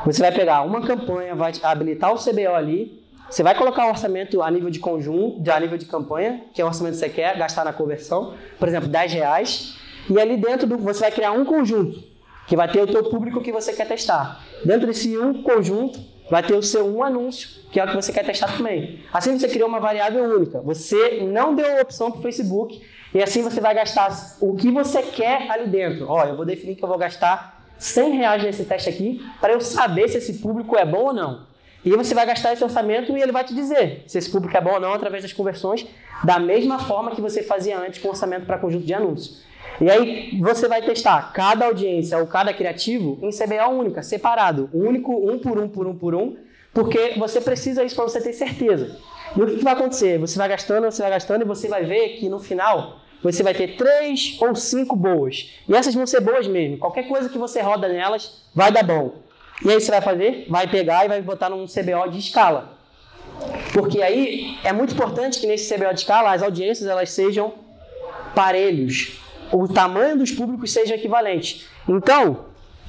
[0.04, 4.40] Você vai pegar uma campanha, vai habilitar o CBO ali, você vai colocar o orçamento
[4.42, 7.36] a nível de conjunto, a nível de campanha, que é o orçamento que você quer
[7.36, 9.74] gastar na conversão, por exemplo, 10 reais.
[10.08, 12.02] E ali dentro do, você vai criar um conjunto,
[12.46, 14.42] que vai ter o teu público que você quer testar.
[14.64, 18.12] Dentro desse um conjunto, vai ter o seu um anúncio, que é o que você
[18.12, 19.00] quer testar também.
[19.12, 20.60] Assim você criou uma variável única.
[20.60, 22.82] Você não deu opção para o Facebook
[23.14, 26.06] e assim você vai gastar o que você quer ali dentro.
[26.08, 29.60] Ó, eu vou definir que eu vou gastar 100 reais nesse teste aqui para eu
[29.60, 31.47] saber se esse público é bom ou não.
[31.84, 34.60] E você vai gastar esse orçamento e ele vai te dizer se esse público é
[34.60, 35.86] bom ou não através das conversões,
[36.24, 39.42] da mesma forma que você fazia antes com orçamento para conjunto de anúncios.
[39.80, 45.12] E aí você vai testar cada audiência ou cada criativo em CBO única, separado, único,
[45.12, 46.36] um por um, por um, por um,
[46.74, 48.98] porque você precisa isso para você ter certeza.
[49.36, 50.18] E o que, que vai acontecer?
[50.18, 53.54] Você vai gastando, você vai gastando e você vai ver que no final você vai
[53.54, 55.54] ter três ou cinco boas.
[55.68, 56.78] E essas vão ser boas mesmo.
[56.78, 59.27] Qualquer coisa que você roda nelas vai dar bom.
[59.64, 60.46] E aí você vai fazer?
[60.48, 62.76] Vai pegar e vai botar num CBO de escala.
[63.72, 67.54] Porque aí é muito importante que nesse CBO de escala as audiências elas sejam
[68.34, 69.18] parelhos
[69.52, 71.66] o tamanho dos públicos seja equivalente.
[71.88, 72.46] Então,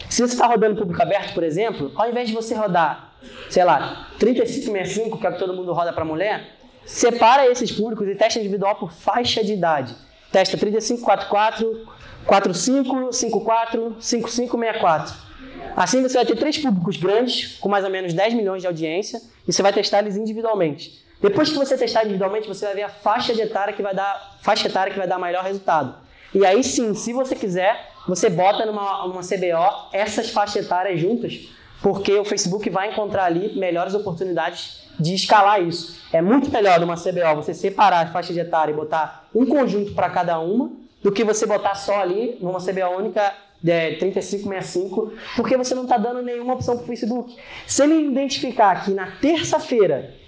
[0.10, 3.14] se você está rodando público aberto, por exemplo, ao invés de você rodar,
[3.50, 6.56] sei lá, 3565, que é o que todo mundo roda para mulher,
[6.86, 9.96] separa esses públicos e testa individual por faixa de idade.
[10.32, 11.88] Testa 3544,
[12.26, 15.29] 45, 54, 5564.
[15.76, 19.22] Assim você vai ter três públicos grandes, com mais ou menos 10 milhões de audiência,
[19.48, 21.04] e você vai testar eles individualmente.
[21.22, 24.68] Depois que você testar individualmente, você vai ver a faixa etária que vai dar, faixa
[24.68, 25.96] etária que vai dar melhor resultado.
[26.34, 31.50] E aí sim, se você quiser, você bota numa uma CBO essas faixas etárias juntas,
[31.82, 36.00] porque o Facebook vai encontrar ali melhores oportunidades de escalar isso.
[36.12, 39.94] É muito melhor numa CBO você separar as faixas de etária e botar um conjunto
[39.94, 43.34] para cada uma, do que você botar só ali numa CBO única
[43.66, 47.36] é, 3565, porque você não está dando nenhuma opção para o Facebook.
[47.68, 50.20] Se ele identificar que na terça-feira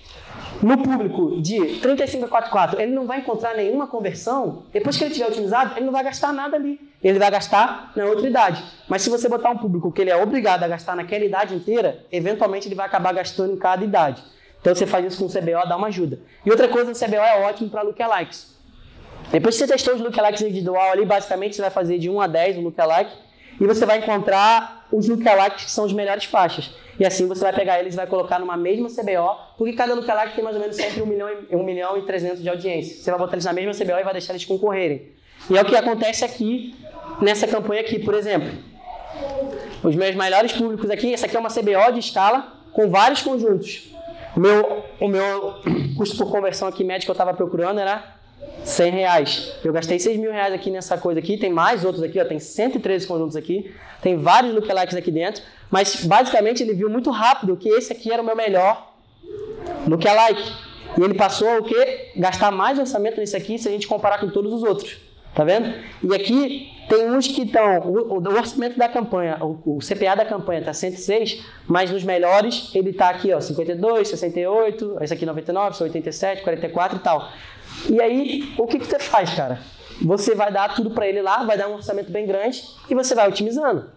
[0.62, 5.13] no público de 35 a 44, ele não vai encontrar nenhuma conversão, depois que ele
[5.13, 6.80] tiver otimizado, ele não vai gastar nada ali.
[7.04, 8.63] Ele vai gastar na outra idade.
[8.88, 12.06] Mas se você botar um público que ele é obrigado a gastar naquela idade inteira,
[12.12, 14.24] eventualmente ele vai acabar gastando em cada idade.
[14.60, 16.20] Então você faz isso com o CBO, dá uma ajuda.
[16.46, 18.51] E outra coisa, o CBO é ótimo para lookalikes.
[19.32, 22.28] Depois que você testou os lookalikes individual ali, basicamente você vai fazer de 1 a
[22.28, 23.12] 10 o lookalike
[23.60, 26.72] e você vai encontrar os lookalikes que são as melhores faixas.
[27.00, 30.36] E assim você vai pegar eles e vai colocar numa mesma CBO, porque cada lookalike
[30.36, 32.98] tem mais ou menos sempre 1 milhão, e, 1 milhão e 300 de audiência.
[32.98, 35.10] Você vai botar eles na mesma CBO e vai deixar eles concorrerem.
[35.50, 36.76] E é o que acontece aqui,
[37.22, 38.50] nessa campanha aqui, por exemplo.
[39.84, 43.91] Os meus melhores públicos aqui, essa aqui é uma CBO de escala com vários conjuntos.
[44.36, 45.56] O meu, o meu
[45.98, 48.21] custo por conversão aqui médio que eu estava procurando era
[48.63, 49.54] 100 reais.
[49.63, 51.38] Eu gastei 6 mil reais aqui nessa coisa aqui.
[51.38, 53.73] Tem mais outros aqui, ó, tem 113 conjuntos aqui.
[54.01, 55.43] Tem vários lookalikes aqui dentro.
[55.69, 58.93] Mas basicamente ele viu muito rápido que esse aqui era o meu melhor
[59.88, 60.51] lookalike.
[60.97, 62.12] E ele passou o quê?
[62.17, 64.97] Gastar mais orçamento nesse aqui se a gente comparar com todos os outros.
[65.34, 65.73] Tá vendo?
[66.04, 67.80] E aqui tem uns que estão.
[67.80, 72.69] O, o, orçamento da campanha, o, o CPA da campanha está 106, mas nos melhores
[72.75, 77.32] ele está aqui, ó, 52, 68, esse aqui 99, 87, 44 e tal.
[77.89, 79.60] E aí, o que, que você faz, cara?
[80.02, 83.13] Você vai dar tudo para ele lá, vai dar um orçamento bem grande e você
[83.13, 83.89] vai otimizando.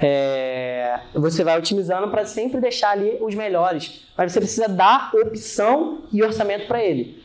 [0.00, 4.04] É, você vai otimizando para sempre deixar ali os melhores.
[4.16, 7.22] Mas você precisa dar opção e orçamento para ele.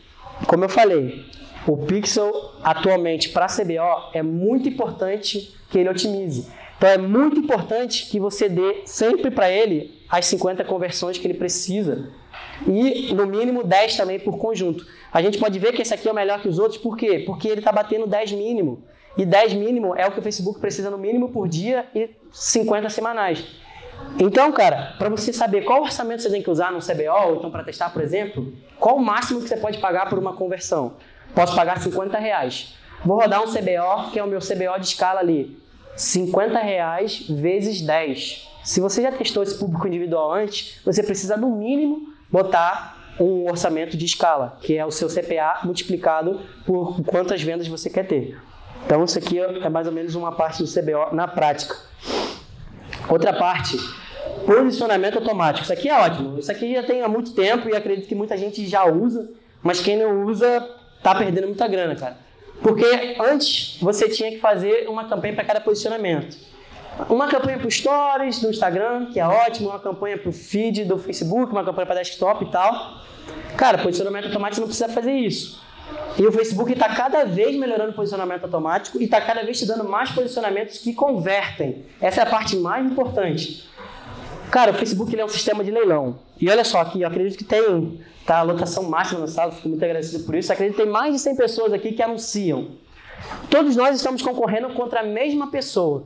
[0.47, 1.25] Como eu falei,
[1.67, 2.31] o Pixel
[2.63, 6.47] atualmente para CBO é muito importante que ele otimize.
[6.77, 11.33] Então é muito importante que você dê sempre para ele as 50 conversões que ele
[11.33, 12.09] precisa
[12.67, 14.85] e no mínimo 10 também por conjunto.
[15.15, 17.23] A gente pode ver que esse aqui é o melhor que os outros, por quê?
[17.25, 18.83] Porque ele está batendo 10 mínimo.
[19.17, 22.89] E 10 mínimo é o que o Facebook precisa no mínimo por dia e 50
[22.89, 23.45] semanais.
[24.19, 27.49] Então, cara, para você saber qual orçamento você tem que usar no CBO, ou então
[27.49, 30.95] para testar, por exemplo, qual o máximo que você pode pagar por uma conversão?
[31.33, 32.75] Posso pagar 50 reais.
[33.05, 35.57] Vou rodar um CBO, que é o meu CBO de escala ali.
[35.95, 38.49] 50 reais vezes 10.
[38.65, 43.95] Se você já testou esse público individual antes, você precisa no mínimo botar um orçamento
[43.95, 48.37] de escala, que é o seu CPA multiplicado por quantas vendas você quer ter.
[48.85, 51.75] Então, isso aqui é mais ou menos uma parte do CBO na prática.
[53.09, 53.77] Outra parte,
[54.45, 55.63] posicionamento automático.
[55.63, 56.37] Isso aqui é ótimo.
[56.37, 59.29] Isso aqui já tem há muito tempo e acredito que muita gente já usa,
[59.63, 62.17] mas quem não usa está perdendo muita grana, cara.
[62.61, 66.37] Porque antes você tinha que fazer uma campanha para cada posicionamento.
[67.09, 70.97] Uma campanha para Stories do Instagram, que é ótimo, uma campanha para o feed do
[70.97, 73.01] Facebook, uma campanha para desktop e tal.
[73.57, 75.61] Cara, posicionamento automático não precisa fazer isso.
[76.17, 79.65] E o Facebook está cada vez melhorando o posicionamento automático e está cada vez te
[79.65, 81.85] dando mais posicionamentos que convertem.
[81.99, 83.69] Essa é a parte mais importante.
[84.49, 86.19] Cara, o Facebook é um sistema de leilão.
[86.39, 89.67] E olha só aqui, eu acredito que tem tá, a lotação máxima no sala, fico
[89.67, 90.49] muito agradecido por isso.
[90.49, 92.69] Eu acredito que tem mais de 100 pessoas aqui que anunciam.
[93.49, 96.05] Todos nós estamos concorrendo contra a mesma pessoa.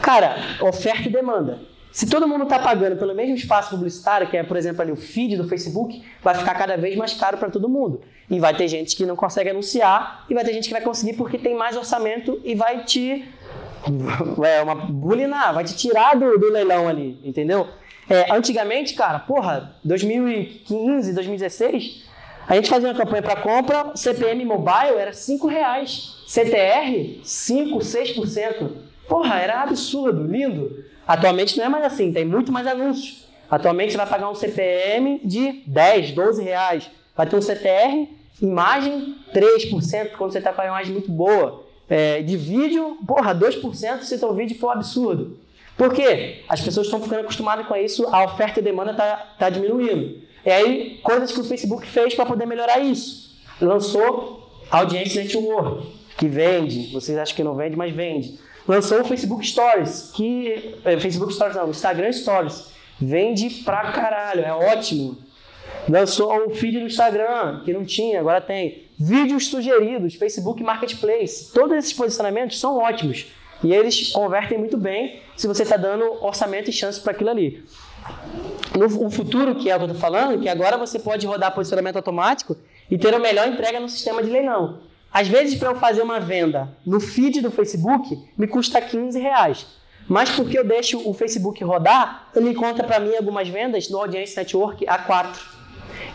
[0.00, 1.60] Cara, oferta e demanda.
[1.92, 4.96] Se todo mundo está pagando pelo mesmo espaço publicitário, que é, por exemplo, ali o
[4.96, 8.00] feed do Facebook, vai ficar cada vez mais caro para todo mundo.
[8.30, 11.12] E vai ter gente que não consegue anunciar, e vai ter gente que vai conseguir
[11.12, 13.28] porque tem mais orçamento e vai te
[14.42, 17.68] é, uma bulinar, vai te tirar do, do leilão ali, entendeu?
[18.08, 22.04] É, antigamente, cara, porra, 2015, 2016,
[22.48, 28.91] a gente fazia uma campanha para compra, CPM mobile era 5 reais, CTR 5, 6%.
[29.08, 30.84] Porra, era absurdo, lindo.
[31.06, 33.26] Atualmente não é mais assim, tem muito mais anúncios.
[33.50, 36.90] Atualmente você vai pagar um CPM de 10, 12 reais.
[37.14, 38.08] Vai ter um CTR,
[38.40, 41.66] imagem 3%, quando você está com a imagem muito boa.
[41.88, 45.38] É, de vídeo, porra, 2% se seu vídeo for absurdo.
[45.76, 46.42] Por quê?
[46.48, 50.22] As pessoas estão ficando acostumadas com isso, a oferta e demanda está tá diminuindo.
[50.46, 53.36] E aí, coisas que o Facebook fez para poder melhorar isso.
[53.60, 55.86] Lançou Audience Network,
[56.16, 60.76] que vende, vocês acham que não vende, mas vende lançou o Facebook Stories, que.
[60.84, 62.72] É, Facebook Stories não, Instagram Stories.
[63.00, 65.18] Vende pra caralho, é ótimo.
[65.88, 68.84] Lançou o feed do Instagram, que não tinha, agora tem.
[68.98, 71.52] Vídeos sugeridos, Facebook Marketplace.
[71.52, 73.26] Todos esses posicionamentos são ótimos.
[73.64, 77.64] E eles convertem muito bem se você está dando orçamento e chance para aquilo ali.
[78.78, 81.96] No futuro, que é o que eu estou falando, que agora você pode rodar posicionamento
[81.96, 82.56] automático
[82.90, 84.80] e ter a melhor entrega no sistema de leilão.
[85.12, 89.66] Às vezes, para eu fazer uma venda no feed do Facebook, me custa 15 reais.
[90.08, 94.36] Mas porque eu deixo o Facebook rodar, ele encontra para mim algumas vendas no Audience
[94.36, 95.40] Network a 4.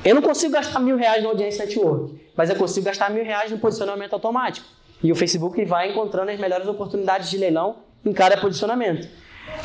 [0.04, 3.52] Eu não consigo gastar mil reais no Audience Network, mas eu consigo gastar mil reais
[3.52, 4.68] no posicionamento automático.
[5.04, 9.08] E o Facebook vai encontrando as melhores oportunidades de leilão em cada posicionamento.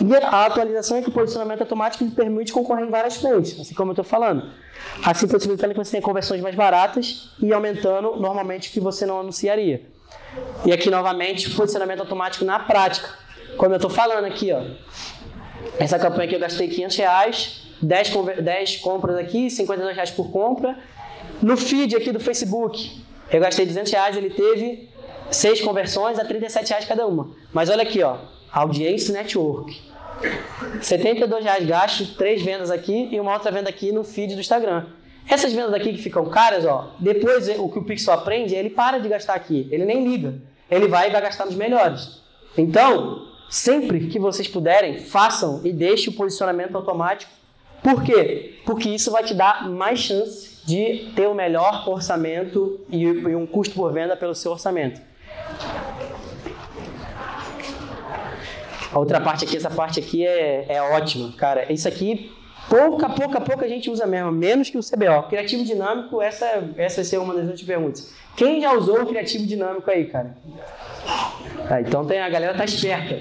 [0.01, 3.91] E a atualização é que o posicionamento automático permite concorrer em várias frentes, assim como
[3.91, 4.51] eu estou falando.
[5.05, 9.21] Assim possibilitando que você tenha conversões mais baratas e aumentando normalmente o que você não
[9.21, 9.83] anunciaria.
[10.65, 13.09] E aqui novamente, posicionamento automático na prática.
[13.57, 14.63] Como eu estou falando aqui, ó.
[15.79, 20.79] Essa campanha aqui eu gastei 500 reais, 10, 10 compras aqui, 52 reais por compra.
[21.41, 24.89] No feed aqui do Facebook, eu gastei 200 reais, ele teve
[25.31, 27.31] 6 conversões a 37 reais cada uma.
[27.53, 28.17] Mas olha aqui, ó,
[28.53, 29.81] Audience Network.
[30.81, 34.87] 72 reais gasto, três vendas aqui e uma outra venda aqui no feed do Instagram.
[35.29, 38.99] Essas vendas aqui que ficam caras, ó, depois o que o Pixel aprende, ele para
[38.99, 40.35] de gastar aqui, ele nem liga.
[40.71, 42.23] Ele vai e vai gastar nos melhores.
[42.57, 47.33] Então, sempre que vocês puderem, façam e deixem o posicionamento automático.
[47.83, 48.61] Por quê?
[48.65, 53.75] Porque isso vai te dar mais chance de ter o melhor orçamento e um custo
[53.75, 55.01] por venda pelo seu orçamento.
[58.93, 61.73] A outra parte aqui, essa parte aqui é, é ótima, cara.
[61.73, 62.31] Isso aqui,
[62.69, 65.29] pouca, pouca, pouca gente usa mesmo, menos que o CBO.
[65.29, 68.15] Criativo dinâmico, essa, essa vai ser uma das últimas perguntas.
[68.37, 70.37] Quem já usou o criativo dinâmico aí, cara?
[71.71, 73.21] Ah, então tem, a galera tá esperta.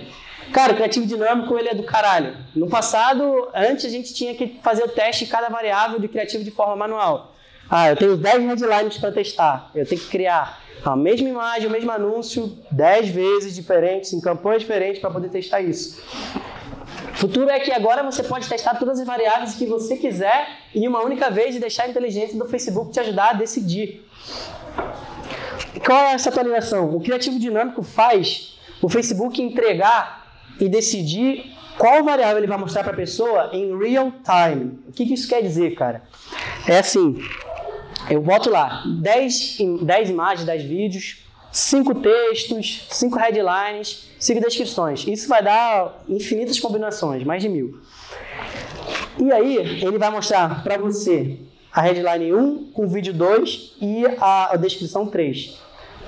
[0.52, 2.36] Cara, o criativo dinâmico ele é do caralho.
[2.54, 6.44] No passado, antes a gente tinha que fazer o teste de cada variável de criativo
[6.44, 7.34] de forma manual.
[7.70, 9.72] Ah, eu tenho 10 headlines para testar.
[9.74, 14.62] Eu tenho que criar a mesma imagem, o mesmo anúncio 10 vezes diferentes, em campanhas
[14.62, 16.02] diferentes para poder testar isso.
[17.14, 20.88] O futuro é que agora você pode testar todas as variáveis que você quiser em
[20.88, 24.04] uma única vez e deixar a inteligência do Facebook te ajudar a decidir.
[25.86, 26.96] Qual é essa atualização?
[26.96, 30.26] O criativo dinâmico faz o Facebook entregar
[30.60, 31.46] e decidir
[31.78, 34.80] qual variável ele vai mostrar para a pessoa em real time.
[34.88, 36.04] O que, que isso quer dizer, cara?
[36.68, 37.20] É assim,
[38.10, 41.18] eu boto lá 10, 10 imagens, 10 vídeos,
[41.52, 45.06] 5 textos, 5 headlines, 5 descrições.
[45.08, 47.80] Isso vai dar infinitas combinações, mais de mil.
[49.20, 51.38] E aí, ele vai mostrar para você
[51.74, 55.60] a headline 1 com o vídeo 2 e a, a descrição 3.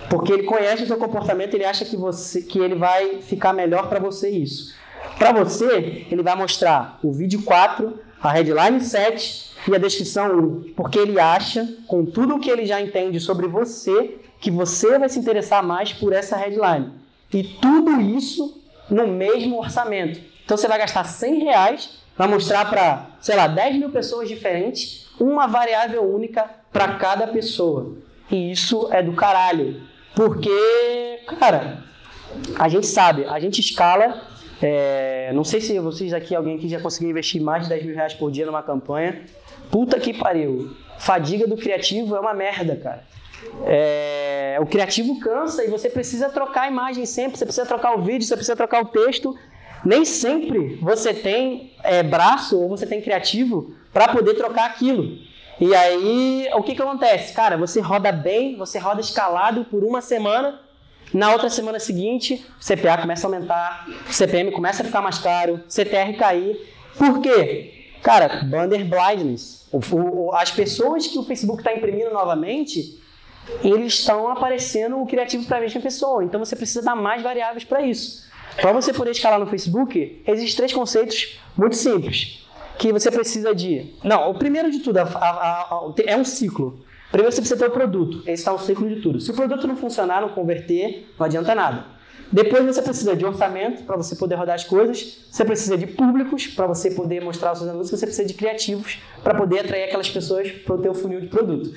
[0.10, 3.88] Porque ele conhece o seu comportamento, ele acha que, você, que ele vai ficar melhor
[3.88, 4.74] para você isso.
[5.18, 10.74] Para você, ele vai mostrar o vídeo 4, a headline 7 e a descrição 1,
[10.76, 15.10] porque ele acha, com tudo o que ele já entende sobre você, que você vai
[15.10, 16.92] se interessar mais por essa headline.
[17.34, 20.20] E tudo isso no mesmo orçamento.
[20.44, 25.08] Então você vai gastar 100 reais para mostrar para, sei lá, 10 mil pessoas diferentes
[25.20, 27.96] uma variável única para cada pessoa.
[28.30, 29.82] E isso é do caralho.
[30.16, 31.84] Porque, cara,
[32.58, 34.33] a gente sabe, a gente escala.
[34.66, 37.96] É, não sei se vocês aqui, alguém aqui já conseguiu investir mais de 10 mil
[37.96, 39.22] reais por dia numa campanha.
[39.70, 40.74] Puta que pariu.
[40.98, 43.04] Fadiga do criativo é uma merda, cara.
[43.66, 48.02] É, o criativo cansa e você precisa trocar a imagem sempre, você precisa trocar o
[48.02, 49.36] vídeo, você precisa trocar o texto.
[49.84, 55.18] Nem sempre você tem é, braço ou você tem criativo para poder trocar aquilo.
[55.60, 57.34] E aí, o que, que acontece?
[57.34, 60.60] Cara, você roda bem, você roda escalado por uma semana,
[61.14, 65.20] na outra semana seguinte, o CPA começa a aumentar, o CPM começa a ficar mais
[65.20, 66.60] caro, CTR cair.
[66.98, 67.92] Por quê?
[68.02, 69.70] Cara, banner blindness.
[70.34, 73.00] As pessoas que o Facebook está imprimindo novamente,
[73.64, 76.24] eles estão aparecendo o criativo para a mesma pessoa.
[76.24, 78.24] Então você precisa dar mais variáveis para isso.
[78.58, 82.44] Para você poder escalar no Facebook, existem três conceitos muito simples
[82.78, 83.94] que você precisa de.
[84.04, 86.84] Não, o primeiro de tudo a, a, a, é um ciclo.
[87.14, 88.22] Primeiro você precisa ter o produto.
[88.22, 89.22] Esse está um ciclo de tudo.
[89.22, 91.86] Se o produto não funcionar, não converter, não adianta nada.
[92.32, 95.24] Depois você precisa de orçamento para você poder rodar as coisas.
[95.30, 98.00] Você precisa de públicos para você poder mostrar os seus anúncios.
[98.00, 101.72] Você precisa de criativos para poder atrair aquelas pessoas para o teu funil de produto.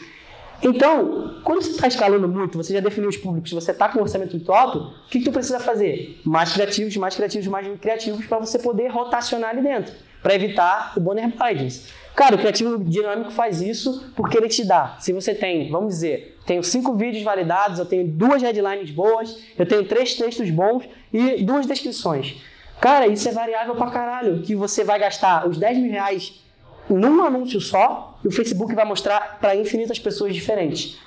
[0.62, 4.03] Então, quando você está escalando muito, você já definiu os públicos, você está com um
[4.03, 6.18] orçamento muito alto, o que, que tu precisa fazer?
[6.25, 9.92] Mais criativos, mais criativos, mais criativos para você poder rotacionar ali dentro
[10.27, 11.87] para evitar o Bonner Bidens.
[12.16, 14.96] Cara, o criativo dinâmico faz isso porque ele te dá.
[14.98, 19.66] Se você tem, vamos dizer, tenho cinco vídeos validados, eu tenho duas headlines boas, eu
[19.66, 22.42] tenho três textos bons e duas descrições.
[22.81, 24.40] Cara, isso é variável pra caralho.
[24.40, 26.42] Que você vai gastar os 10 mil reais
[26.88, 30.98] num anúncio só e o Facebook vai mostrar para infinitas pessoas diferentes.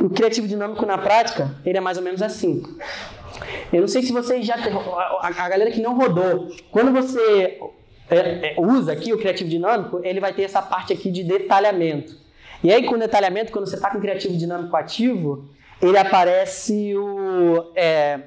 [0.00, 2.62] O criativo dinâmico na prática, ele é mais ou menos assim.
[3.72, 4.56] Eu não sei se vocês já.
[5.20, 7.58] A galera que não rodou, quando você
[8.10, 12.16] é, é, usa aqui o criativo dinâmico, ele vai ter essa parte aqui de detalhamento.
[12.62, 15.48] E aí, com detalhamento, quando você está com criativo dinâmico ativo,
[15.80, 18.20] ele aparece o é,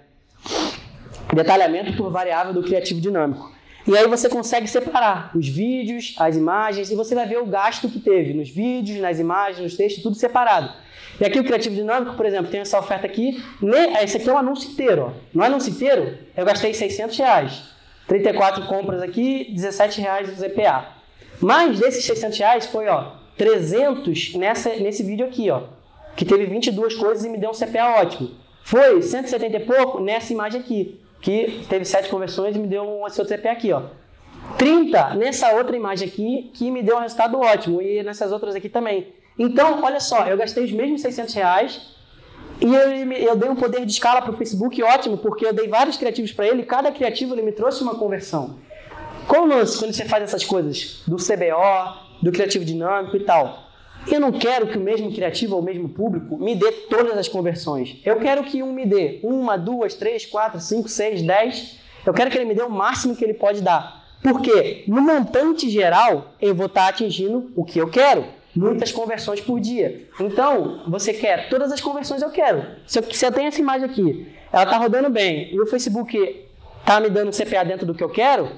[1.34, 3.52] detalhamento por variável do criativo dinâmico.
[3.88, 7.90] E aí você consegue separar os vídeos, as imagens, e você vai ver o gasto
[7.90, 10.72] que teve nos vídeos, nas imagens, nos textos, tudo separado.
[11.20, 13.44] E aqui o Criativo Dinâmico, por exemplo, tem essa oferta aqui.
[14.02, 15.08] Esse aqui é um anúncio inteiro.
[15.08, 15.12] Ó.
[15.34, 17.64] No anúncio inteiro, eu gastei 600 reais.
[18.10, 20.88] 34 compras aqui, 17 reais do ZPA.
[21.40, 25.62] Mas desses 600 reais foi, ó, 300 nessa, nesse vídeo aqui, ó,
[26.16, 28.32] que teve 22 coisas e me deu um CPA ótimo.
[28.64, 33.02] Foi 170 e pouco nessa imagem aqui, que teve 7 conversões e me deu um
[33.04, 33.84] outro CPA aqui, ó.
[34.58, 38.68] 30 nessa outra imagem aqui, que me deu um resultado ótimo, e nessas outras aqui
[38.68, 39.14] também.
[39.38, 41.96] Então, olha só, eu gastei os mesmos 600 reais,
[42.62, 45.68] e eu, eu dei um poder de escala para o Facebook ótimo, porque eu dei
[45.68, 48.60] vários criativos para ele, cada criativo ele me trouxe uma conversão.
[49.28, 51.04] Qual o lance quando você faz essas coisas?
[51.08, 53.70] Do CBO, do criativo dinâmico e tal.
[54.08, 57.28] Eu não quero que o mesmo criativo ou o mesmo público me dê todas as
[57.28, 57.98] conversões.
[58.04, 61.78] Eu quero que um me dê uma, duas, três, quatro, cinco, seis, dez.
[62.06, 64.04] Eu quero que ele me dê o máximo que ele pode dar.
[64.24, 68.26] Porque no montante geral eu vou estar atingindo o que eu quero
[68.56, 70.08] muitas conversões por dia.
[70.20, 72.66] Então, você quer todas as conversões eu quero.
[72.86, 76.46] Se eu, se eu tenho essa imagem aqui, ela está rodando bem e o Facebook
[76.80, 78.50] está me dando CPA dentro do que eu quero,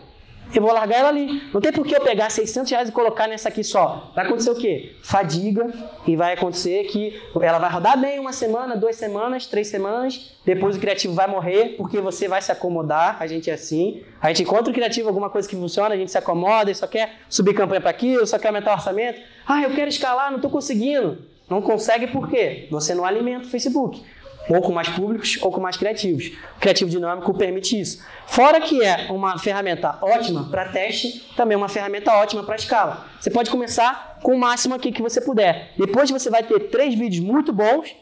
[0.53, 1.41] eu vou largar ela ali.
[1.53, 4.11] Não tem por que eu pegar 600 reais e colocar nessa aqui só.
[4.15, 4.95] Vai acontecer o quê?
[5.01, 5.71] Fadiga
[6.05, 10.75] e vai acontecer que ela vai rodar bem uma semana, duas semanas, três semanas, depois
[10.75, 14.03] o criativo vai morrer porque você vai se acomodar, a gente é assim.
[14.21, 16.87] A gente encontra o criativo alguma coisa que funciona, a gente se acomoda e só
[16.87, 19.21] quer subir campanha para aquilo, só quer aumentar o orçamento.
[19.47, 21.29] Ah, eu quero escalar, não estou conseguindo.
[21.49, 22.67] Não consegue por quê?
[22.71, 24.01] Você não alimenta o Facebook
[24.49, 26.31] ou com mais públicos ou com mais criativos.
[26.57, 28.03] O criativo dinâmico permite isso.
[28.27, 33.05] Fora que é uma ferramenta ótima para teste, também é uma ferramenta ótima para escala.
[33.19, 35.71] Você pode começar com o máximo aqui que você puder.
[35.77, 37.95] Depois você vai ter três vídeos muito bons,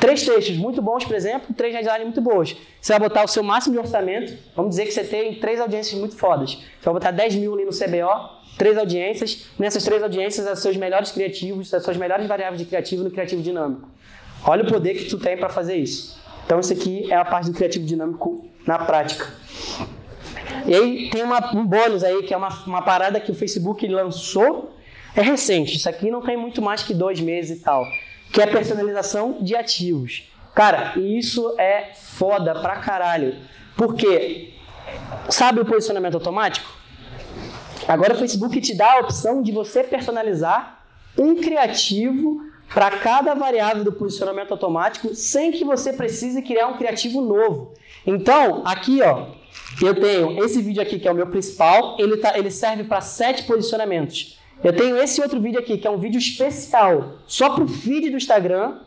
[0.00, 2.56] três textos muito bons, por exemplo, três headlines muito boas.
[2.80, 4.36] Você vai botar o seu máximo de orçamento.
[4.54, 6.54] Vamos dizer que você tem três audiências muito fodas.
[6.54, 9.46] Você vai botar 10 mil ali no CBO, três audiências.
[9.58, 13.42] Nessas três audiências, os seus melhores criativos, as suas melhores variáveis de criativo no criativo
[13.42, 13.88] dinâmico.
[14.44, 16.18] Olha o poder que tu tem para fazer isso.
[16.44, 19.26] Então, isso aqui é a parte do criativo dinâmico na prática.
[20.66, 23.86] E aí tem uma, um bônus aí, que é uma, uma parada que o Facebook
[23.86, 24.74] lançou,
[25.14, 25.76] é recente.
[25.76, 27.86] Isso aqui não tem muito mais que dois meses e tal.
[28.32, 30.30] Que é personalização de ativos.
[30.54, 33.36] Cara, isso é foda pra caralho.
[33.76, 34.54] Porque,
[35.28, 36.68] sabe o posicionamento automático?
[37.86, 40.82] Agora o Facebook te dá a opção de você personalizar
[41.16, 42.42] um criativo
[42.74, 47.72] para cada variável do posicionamento automático sem que você precise criar um criativo novo.
[48.06, 49.26] Então, aqui ó,
[49.82, 53.00] eu tenho esse vídeo aqui que é o meu principal, ele, tá, ele serve para
[53.00, 54.38] sete posicionamentos.
[54.62, 58.10] Eu tenho esse outro vídeo aqui que é um vídeo especial só para o feed
[58.10, 58.78] do Instagram.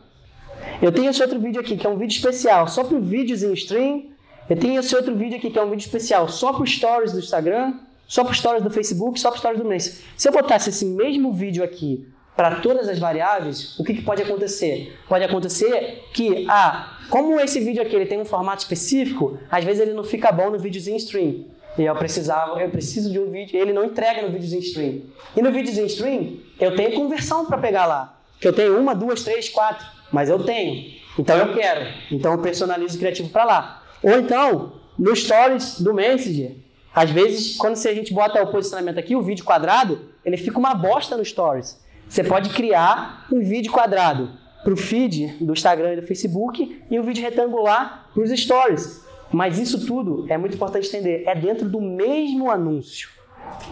[0.80, 3.52] Eu tenho esse outro vídeo aqui que é um vídeo especial só para vídeos em
[3.54, 4.12] stream.
[4.48, 7.20] Eu tenho esse outro vídeo aqui que é um vídeo especial só para stories do
[7.20, 7.74] Instagram,
[8.06, 10.02] só para stories do Facebook, só para stories do mês.
[10.16, 12.06] Se eu botasse esse mesmo vídeo aqui
[12.36, 14.98] para todas as variáveis, o que, que, pode acontecer?
[15.08, 19.82] Pode acontecer que, ah, como esse vídeo aqui ele tem um formato específico, às vezes
[19.82, 21.44] ele não fica bom no videozinho stream.
[21.78, 25.02] E eu precisava, eu preciso de um vídeo, ele não entrega no videozinho stream.
[25.36, 28.18] E no videozinho stream, eu tenho conversão para pegar lá.
[28.40, 30.92] Que eu tenho uma, duas, três, quatro, mas eu tenho.
[31.18, 31.86] Então eu quero.
[32.10, 33.82] Então eu personalizo o criativo para lá.
[34.02, 36.56] Ou então, no stories do Messenger,
[36.94, 40.74] às vezes, quando a gente bota o posicionamento aqui, o vídeo quadrado, ele fica uma
[40.74, 41.80] bosta no stories.
[42.12, 44.28] Você pode criar um vídeo quadrado
[44.62, 49.02] para o feed do Instagram e do Facebook e um vídeo retangular para os stories.
[49.32, 51.24] Mas isso tudo é muito importante entender.
[51.26, 53.08] É dentro do mesmo anúncio.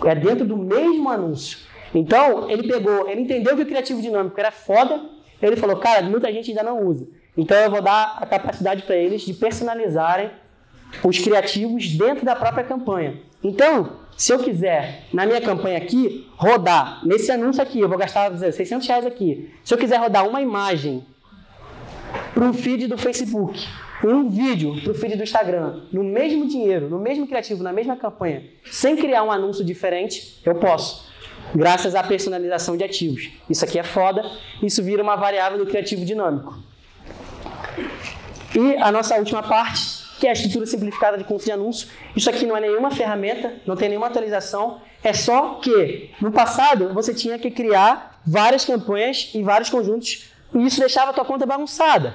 [0.07, 1.59] É dentro do mesmo anúncio.
[1.95, 5.03] Então, ele pegou, ele entendeu que o criativo dinâmico era foda.
[5.43, 7.07] Ele falou, cara, muita gente ainda não usa.
[7.37, 10.31] Então, eu vou dar a capacidade para eles de personalizarem
[11.05, 13.21] os criativos dentro da própria campanha.
[13.45, 18.31] Então, se eu quiser, na minha campanha aqui, rodar, nesse anúncio aqui, eu vou gastar
[18.37, 19.51] 600 reais aqui.
[19.65, 21.03] Se eu quiser rodar uma imagem
[22.35, 23.67] para um feed do Facebook,
[24.05, 27.97] um vídeo para o feed do Instagram, no mesmo dinheiro, no mesmo criativo, na mesma
[27.97, 31.11] campanha, sem criar um anúncio diferente, eu posso.
[31.55, 33.31] Graças à personalização de ativos.
[33.49, 34.23] Isso aqui é foda,
[34.63, 36.59] isso vira uma variável do criativo dinâmico.
[38.55, 41.89] E a nossa última parte que é a estrutura simplificada de conta de anúncio.
[42.15, 46.93] Isso aqui não é nenhuma ferramenta, não tem nenhuma atualização, é só que no passado
[46.93, 51.47] você tinha que criar várias campanhas e vários conjuntos e isso deixava a tua conta
[51.47, 52.15] bagunçada.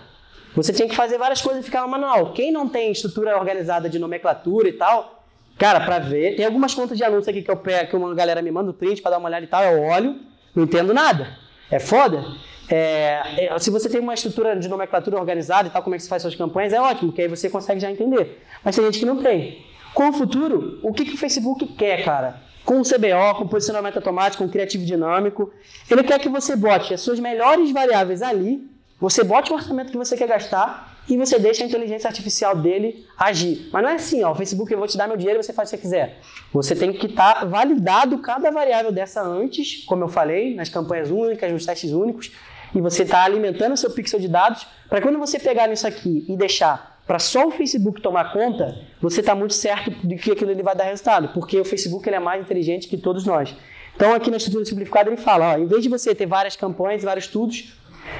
[0.56, 2.32] Você tinha que fazer várias coisas e ficava manual.
[2.34, 5.24] Quem não tem estrutura organizada de nomenclatura e tal,
[5.58, 8.42] cara, para ver, tem algumas contas de anúncio aqui que eu pego, que uma galera
[8.42, 10.16] me manda o print para dar uma olhada e tal, eu olho,
[10.56, 11.45] não entendo nada.
[11.70, 12.24] É foda?
[12.70, 16.04] É, é, se você tem uma estrutura de nomenclatura organizada e tal, como é que
[16.04, 18.42] você faz suas campanhas, é ótimo, porque aí você consegue já entender.
[18.64, 19.66] Mas tem gente que não tem.
[19.94, 22.42] Com o futuro, o que, que o Facebook quer, cara?
[22.66, 25.54] Com o CBO, com posicionamento automático, com criativo dinâmico,
[25.90, 28.68] ele quer que você bote as suas melhores variáveis ali,
[29.00, 33.06] você bote o orçamento que você quer gastar e você deixa a inteligência artificial dele
[33.18, 33.70] agir.
[33.72, 35.54] Mas não é assim, ó, o Facebook eu vou te dar meu dinheiro e você
[35.54, 36.20] faz o que você quiser.
[36.52, 41.12] Você tem que estar tá validado cada variável dessa antes, como eu falei, nas campanhas
[41.12, 42.32] únicas, nos testes únicos,
[42.74, 46.26] e você está alimentando o seu pixel de dados para quando você pegar isso aqui
[46.28, 50.50] e deixar para só o Facebook tomar conta, você está muito certo de que aquilo
[50.50, 53.56] ele vai dar resultado, porque o Facebook ele é mais inteligente que todos nós.
[53.96, 57.04] Então aqui na estrutura simplificada ele fala, ó, em vez de você ter várias campanhas,
[57.04, 57.74] vários estudos,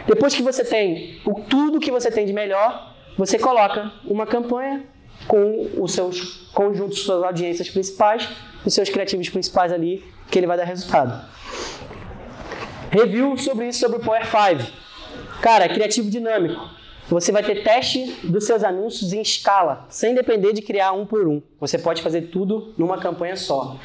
[0.08, 4.84] depois que você tem o, tudo que você tem de melhor, você coloca uma campanha
[5.28, 8.28] com os seus conjuntos, suas audiências principais,
[8.66, 11.26] os seus criativos principais ali, que ele vai dar resultado.
[12.92, 14.72] Review sobre isso sobre o Power 5.
[15.42, 16.75] Cara, criativo dinâmico.
[17.08, 21.28] Você vai ter teste dos seus anúncios em escala, sem depender de criar um por
[21.28, 21.40] um.
[21.60, 23.78] Você pode fazer tudo numa campanha só.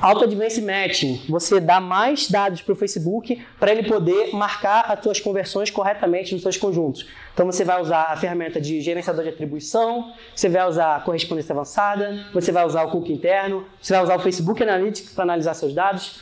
[0.00, 5.02] Auto Advanced Matching, você dá mais dados para o Facebook para ele poder marcar as
[5.02, 7.06] suas conversões corretamente nos seus conjuntos.
[7.32, 11.52] Então você vai usar a ferramenta de gerenciador de atribuição, você vai usar a correspondência
[11.52, 15.54] avançada, você vai usar o cookie interno, você vai usar o Facebook Analytics para analisar
[15.54, 16.20] seus dados.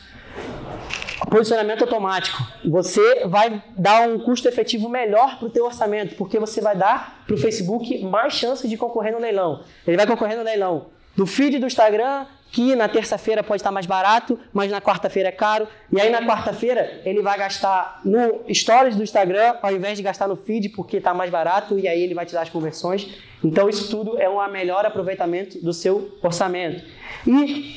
[1.35, 2.41] Posicionamento automático.
[2.65, 7.25] Você vai dar um custo efetivo melhor para o teu orçamento, porque você vai dar
[7.27, 9.65] para o Facebook mais chances de concorrer no leilão.
[9.85, 13.85] Ele vai concorrer no leilão do feed do Instagram, que na terça-feira pode estar mais
[13.85, 15.67] barato, mas na quarta-feira é caro.
[15.91, 20.29] E aí na quarta-feira ele vai gastar no stories do Instagram ao invés de gastar
[20.29, 23.13] no feed porque está mais barato e aí ele vai te dar as conversões.
[23.43, 26.85] Então isso tudo é um melhor aproveitamento do seu orçamento.
[27.27, 27.75] E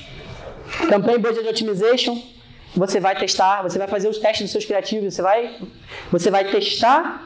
[0.88, 2.22] Campaign Budget Optimization,
[2.78, 5.58] você vai testar, você vai fazer os testes dos seus criativos, você vai,
[6.12, 7.24] você vai testar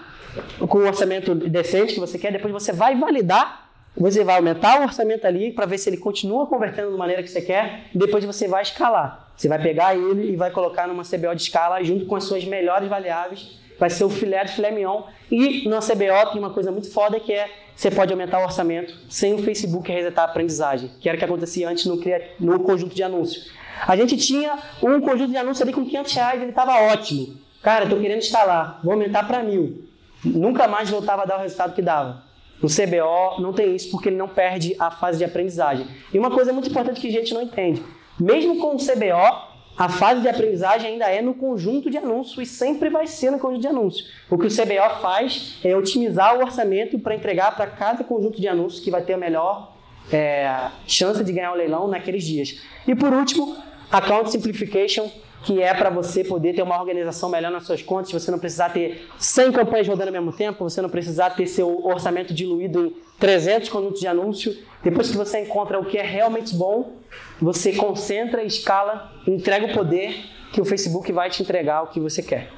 [0.57, 3.61] com o orçamento decente que você quer, depois você vai validar
[3.95, 7.29] você vai aumentar o orçamento ali para ver se ele continua convertendo da maneira que
[7.29, 9.31] você quer depois você vai escalar.
[9.35, 12.45] Você vai pegar ele e vai colocar numa CBO de escala junto com as suas
[12.45, 13.59] melhores variáveis.
[13.77, 15.03] Vai ser o filé do filé mignon.
[15.29, 18.95] E na CBO tem uma coisa muito foda que é você pode aumentar o orçamento
[19.09, 21.99] sem o Facebook resetar a aprendizagem, que era o que acontecia antes no,
[22.39, 23.51] no conjunto de anúncios.
[23.87, 27.35] A gente tinha um conjunto de anúncios ali com 500 reais, ele estava ótimo.
[27.61, 29.87] Cara, estou querendo instalar, vou aumentar para mil.
[30.23, 32.23] Nunca mais voltava a dar o resultado que dava.
[32.61, 35.87] No CBO não tem isso porque ele não perde a fase de aprendizagem.
[36.13, 37.83] E uma coisa muito importante que a gente não entende:
[38.19, 42.45] mesmo com o CBO, a fase de aprendizagem ainda é no conjunto de anúncios e
[42.45, 44.11] sempre vai ser no conjunto de anúncios.
[44.29, 48.47] O que o CBO faz é otimizar o orçamento para entregar para cada conjunto de
[48.47, 49.73] anúncios que vai ter a melhor
[50.11, 52.61] é, chance de ganhar o leilão naqueles dias.
[52.87, 53.57] E por último,
[53.91, 55.09] Account Simplification
[55.43, 58.69] que é para você poder ter uma organização melhor nas suas contas, você não precisar
[58.69, 62.95] ter 100 campanhas rodando ao mesmo tempo, você não precisar ter seu orçamento diluído em
[63.19, 64.55] 300 conjuntos de anúncio.
[64.83, 66.97] Depois que você encontra o que é realmente bom,
[67.41, 70.15] você concentra, escala, entrega o poder
[70.53, 72.49] que o Facebook vai te entregar o que você quer.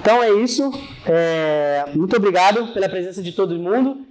[0.00, 0.70] Então é isso.
[1.04, 1.84] É...
[1.94, 4.06] Muito obrigado pela presença de todo mundo.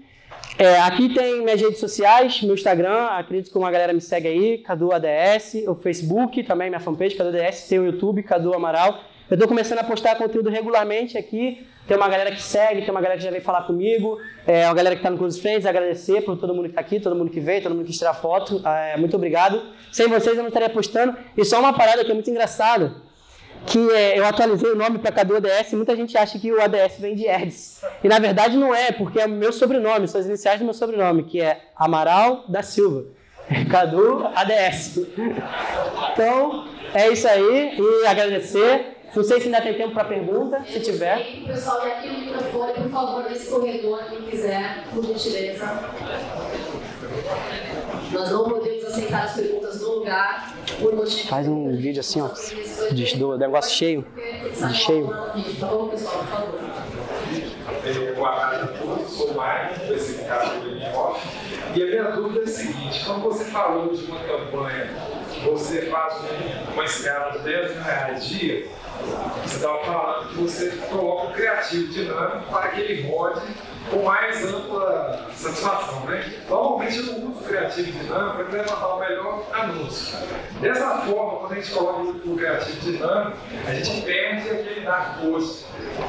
[0.60, 4.58] É, aqui tem minhas redes sociais, meu Instagram, acredito que uma galera me segue aí,
[4.58, 9.00] Cadu ADS, o Facebook, também minha fanpage, Cadu ADS, tem o YouTube, Cadu Amaral.
[9.30, 13.00] Eu estou começando a postar conteúdo regularmente aqui, tem uma galera que segue, tem uma
[13.00, 16.22] galera que já veio falar comigo, é, uma galera que está no Close Friends, agradecer
[16.22, 18.60] por todo mundo que está aqui, todo mundo que veio, todo mundo que tirar foto,
[18.68, 19.62] é, muito obrigado.
[19.92, 21.16] Sem vocês eu não estaria postando.
[21.38, 22.96] E só uma parada que é muito engraçada,
[23.68, 26.98] que é, eu atualizei o nome para Cadu ADS muita gente acha que o ADS
[27.00, 27.82] vem de Eds.
[28.04, 31.24] E na verdade não é, porque é meu sobrenome, são as iniciais do meu sobrenome,
[31.24, 33.06] que é Amaral da Silva.
[33.70, 35.00] Cadu ADS.
[36.14, 38.98] Então, é isso aí e agradecer.
[39.16, 41.26] Não sei se ainda tem tempo para pergunta, se tiver.
[41.46, 45.66] Pessoal, aqui no microfone, por favor, nesse corredor, quem quiser, por gentileza.
[48.12, 51.28] Nós não podemos aceitar as perguntas no lugar por motivo.
[51.28, 52.30] Faz um vídeo assim, ó,
[52.92, 54.06] de, do negócio cheio,
[54.68, 55.08] de cheio.
[55.60, 56.68] Tá bom, pessoal, por favor.
[58.16, 61.28] Boa tarde a todos, sou o Mário, especificado do off.
[61.76, 64.90] E a minha dúvida é a seguinte: quando você falou de uma campanha,
[65.46, 66.16] você faz
[66.74, 68.68] uma escala de 10 mil reais dia,
[69.44, 73.42] você estava falando que você coloca o criativo dinâmico para que ele rode
[73.90, 76.06] com mais ampla satisfação.
[76.06, 76.34] Né?
[76.50, 80.18] Normalmente não uso criativo dinâmico para levantar o melhor anúncio.
[80.62, 85.66] Dessa forma, quando a gente coloca o criativo dinâmico, a gente perde aquele dark post,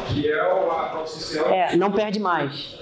[0.09, 1.49] que é o a social.
[1.49, 2.79] É, não perde mais.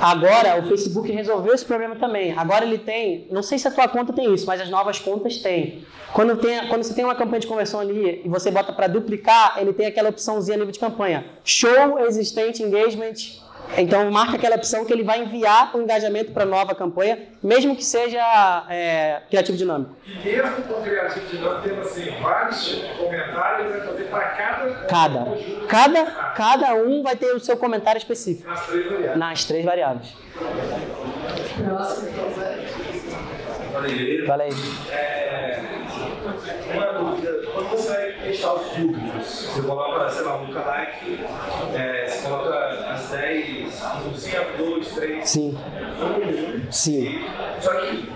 [0.00, 2.36] Agora o Facebook resolveu esse problema também.
[2.36, 5.38] Agora ele tem, não sei se a tua conta tem isso, mas as novas contas
[5.38, 5.84] têm.
[6.12, 9.56] Quando, tem, quando você tem uma campanha de conversão ali e você bota para duplicar,
[9.58, 11.24] ele tem aquela opçãozinha nível de campanha.
[11.42, 13.42] Show existente engagement
[13.76, 17.74] então, marca aquela opção que ele vai enviar o engajamento para a nova campanha, mesmo
[17.74, 18.20] que seja
[18.68, 19.96] é, criativo dinâmico.
[20.06, 24.74] E mesmo com criativo dinâmico, tendo assim, vários comentários, ele vai fazer para cada.
[24.86, 25.26] Cada.
[25.68, 26.04] Cada,
[26.34, 28.48] cada um vai ter o seu comentário específico.
[28.48, 29.16] Nas três variáveis.
[29.16, 30.16] Nas três variáveis.
[31.64, 32.24] Próximo, então,
[34.26, 34.50] Fala aí.
[34.90, 35.83] É,
[36.76, 41.20] uma dúvida, quando você vai testar os públicos, você coloca, sei lá, um lookalike,
[41.74, 42.54] é, você coloca
[42.90, 45.58] as 10, um 5, 2, 3, Sim.
[45.58, 47.24] um, Sim.
[47.60, 48.08] Só que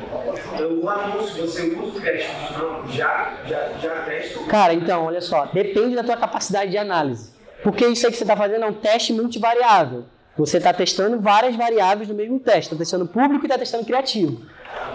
[0.63, 4.45] o anúncio, você usa o teste dinâmico, já, já, já testa.
[4.45, 7.33] Cara, então, olha só, depende da tua capacidade de análise.
[7.63, 10.05] Porque isso aí que você está fazendo é um teste multivariável.
[10.39, 12.73] Você está testando várias variáveis no mesmo teste.
[12.73, 14.41] Está testando público e está testando criativo.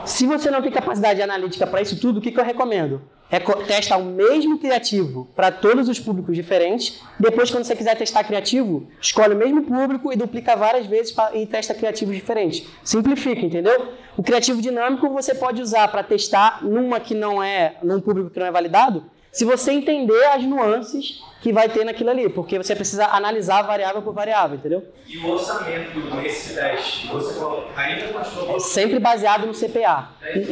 [0.05, 3.01] Se você não tem capacidade analítica para isso tudo, o que, que eu recomendo?
[3.33, 7.01] é testa o mesmo criativo para todos os públicos diferentes.
[7.19, 11.35] Depois, quando você quiser testar criativo, escolhe o mesmo público e duplica várias vezes pra,
[11.35, 12.63] e testa criativos diferentes.
[12.83, 13.93] Simplifica, entendeu?
[14.15, 18.39] O criativo dinâmico você pode usar para testar numa que não é, num público que
[18.39, 22.73] não é validado, se você entender as nuances que vai ter naquilo ali, porque você
[22.73, 24.81] precisa analisar variável por variável, entendeu?
[25.05, 28.59] E o orçamento nesse teste, você falou, ainda continua...
[28.61, 30.07] Sempre baseado no CPA.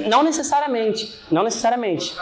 [0.10, 2.14] Não necessariamente, não necessariamente.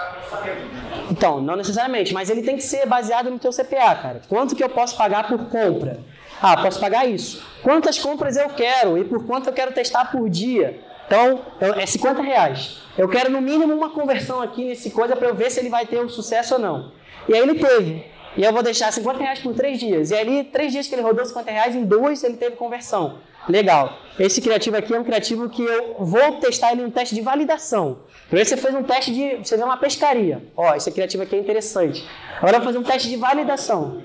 [1.09, 4.21] Então, não necessariamente, mas ele tem que ser baseado no teu CPA, cara.
[4.29, 6.01] Quanto que eu posso pagar por compra?
[6.39, 7.43] Ah, posso pagar isso.
[7.63, 10.79] Quantas compras eu quero e por quanto eu quero testar por dia?
[11.07, 12.83] Então, é 50 reais.
[12.95, 15.87] Eu quero no mínimo uma conversão aqui nesse coisa para eu ver se ele vai
[15.87, 16.91] ter um sucesso ou não.
[17.27, 18.18] E aí ele teve.
[18.37, 20.11] E eu vou deixar 50 reais por três dias.
[20.11, 23.17] E ali, três dias que ele rodou 50 reais, em dois ele teve conversão.
[23.47, 23.97] Legal.
[24.19, 27.99] Esse criativo aqui é um criativo que eu vou testar ele um teste de validação.
[28.27, 29.37] Primeiro você fez um teste de.
[29.37, 30.43] Você vê uma pescaria.
[30.55, 32.07] Ó, esse criativo aqui é interessante.
[32.37, 34.03] Agora eu vou fazer um teste de validação.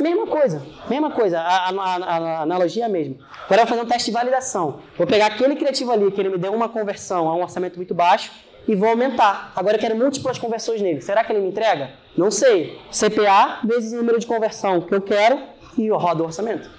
[0.00, 3.16] Mesma coisa, mesma coisa, a, a, a, a analogia é a mesma.
[3.44, 4.80] Agora eu vou fazer um teste de validação.
[4.98, 7.94] Vou pegar aquele criativo ali que ele me deu uma conversão a um orçamento muito
[7.94, 8.30] baixo
[8.68, 9.52] e vou aumentar.
[9.54, 11.00] Agora eu quero múltiplas conversões nele.
[11.00, 11.90] Será que ele me entrega?
[12.16, 12.78] Não sei.
[12.90, 15.38] CPA vezes o número de conversão que eu quero
[15.78, 16.70] e eu rodo o orçamento.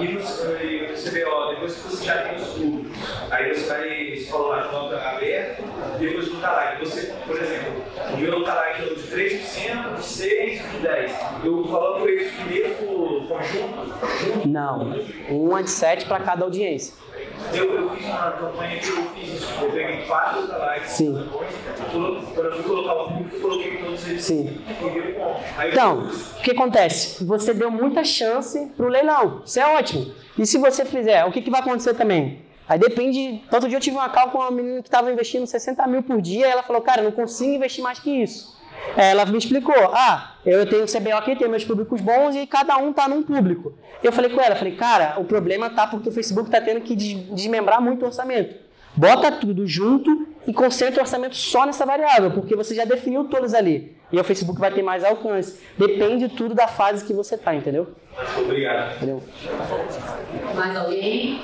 [0.00, 2.98] E no, CBO, depois que você já tem os públicos,
[3.30, 5.62] aí você vai, você falou lá, nota aberta,
[5.98, 6.80] depois do talak.
[6.80, 7.82] Você, por exemplo,
[8.22, 11.44] meu talak é de 3%, de 6%, de 10%.
[11.44, 14.48] Eu coloco eles primeiro conjunto?
[14.48, 14.94] Não.
[15.30, 16.94] Um é de 7 para cada audiência.
[17.52, 21.28] Eu, eu fiz uma campanha que eu fiz isso, eu peguei quatro likes, Sim.
[21.90, 24.24] quando eu fui colocar o público, eu coloquei todos eles.
[24.24, 24.58] Sim.
[25.70, 26.08] Então,
[26.38, 27.24] o que acontece?
[27.24, 30.14] Você deu muita chance para o leilão, isso é ótimo.
[30.38, 32.40] E se você fizer, o que, que vai acontecer também?
[32.68, 33.42] Aí depende.
[33.50, 36.20] Todo dia eu tive uma call com uma menina que estava investindo 60 mil por
[36.20, 38.60] dia e ela falou, cara, não consigo investir mais que isso.
[38.96, 42.92] Ela me explicou, ah, eu tenho CBO aqui, tenho meus públicos bons e cada um
[42.92, 43.74] tá num público.
[44.02, 46.96] Eu falei com ela, falei, cara, o problema tá porque o Facebook tá tendo que
[46.96, 48.56] desmembrar muito o orçamento.
[48.94, 53.54] Bota tudo junto e concentra o orçamento só nessa variável, porque você já definiu todos
[53.54, 53.96] ali.
[54.12, 55.58] E o Facebook vai ter mais alcance.
[55.78, 57.88] Depende tudo da fase que você tá, entendeu?
[58.38, 58.96] Obrigado.
[58.96, 59.22] Entendeu?
[60.54, 61.42] Mais alguém?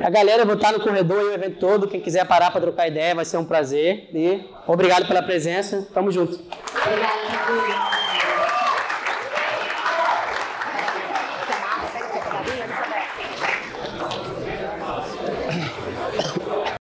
[0.00, 1.88] A galera, eu vou estar no corredor e o evento todo.
[1.88, 4.08] Quem quiser parar para trocar ideia, vai ser um prazer.
[4.14, 5.88] E obrigado pela presença.
[5.92, 6.38] Tamo junto.
[6.86, 8.07] Obrigada,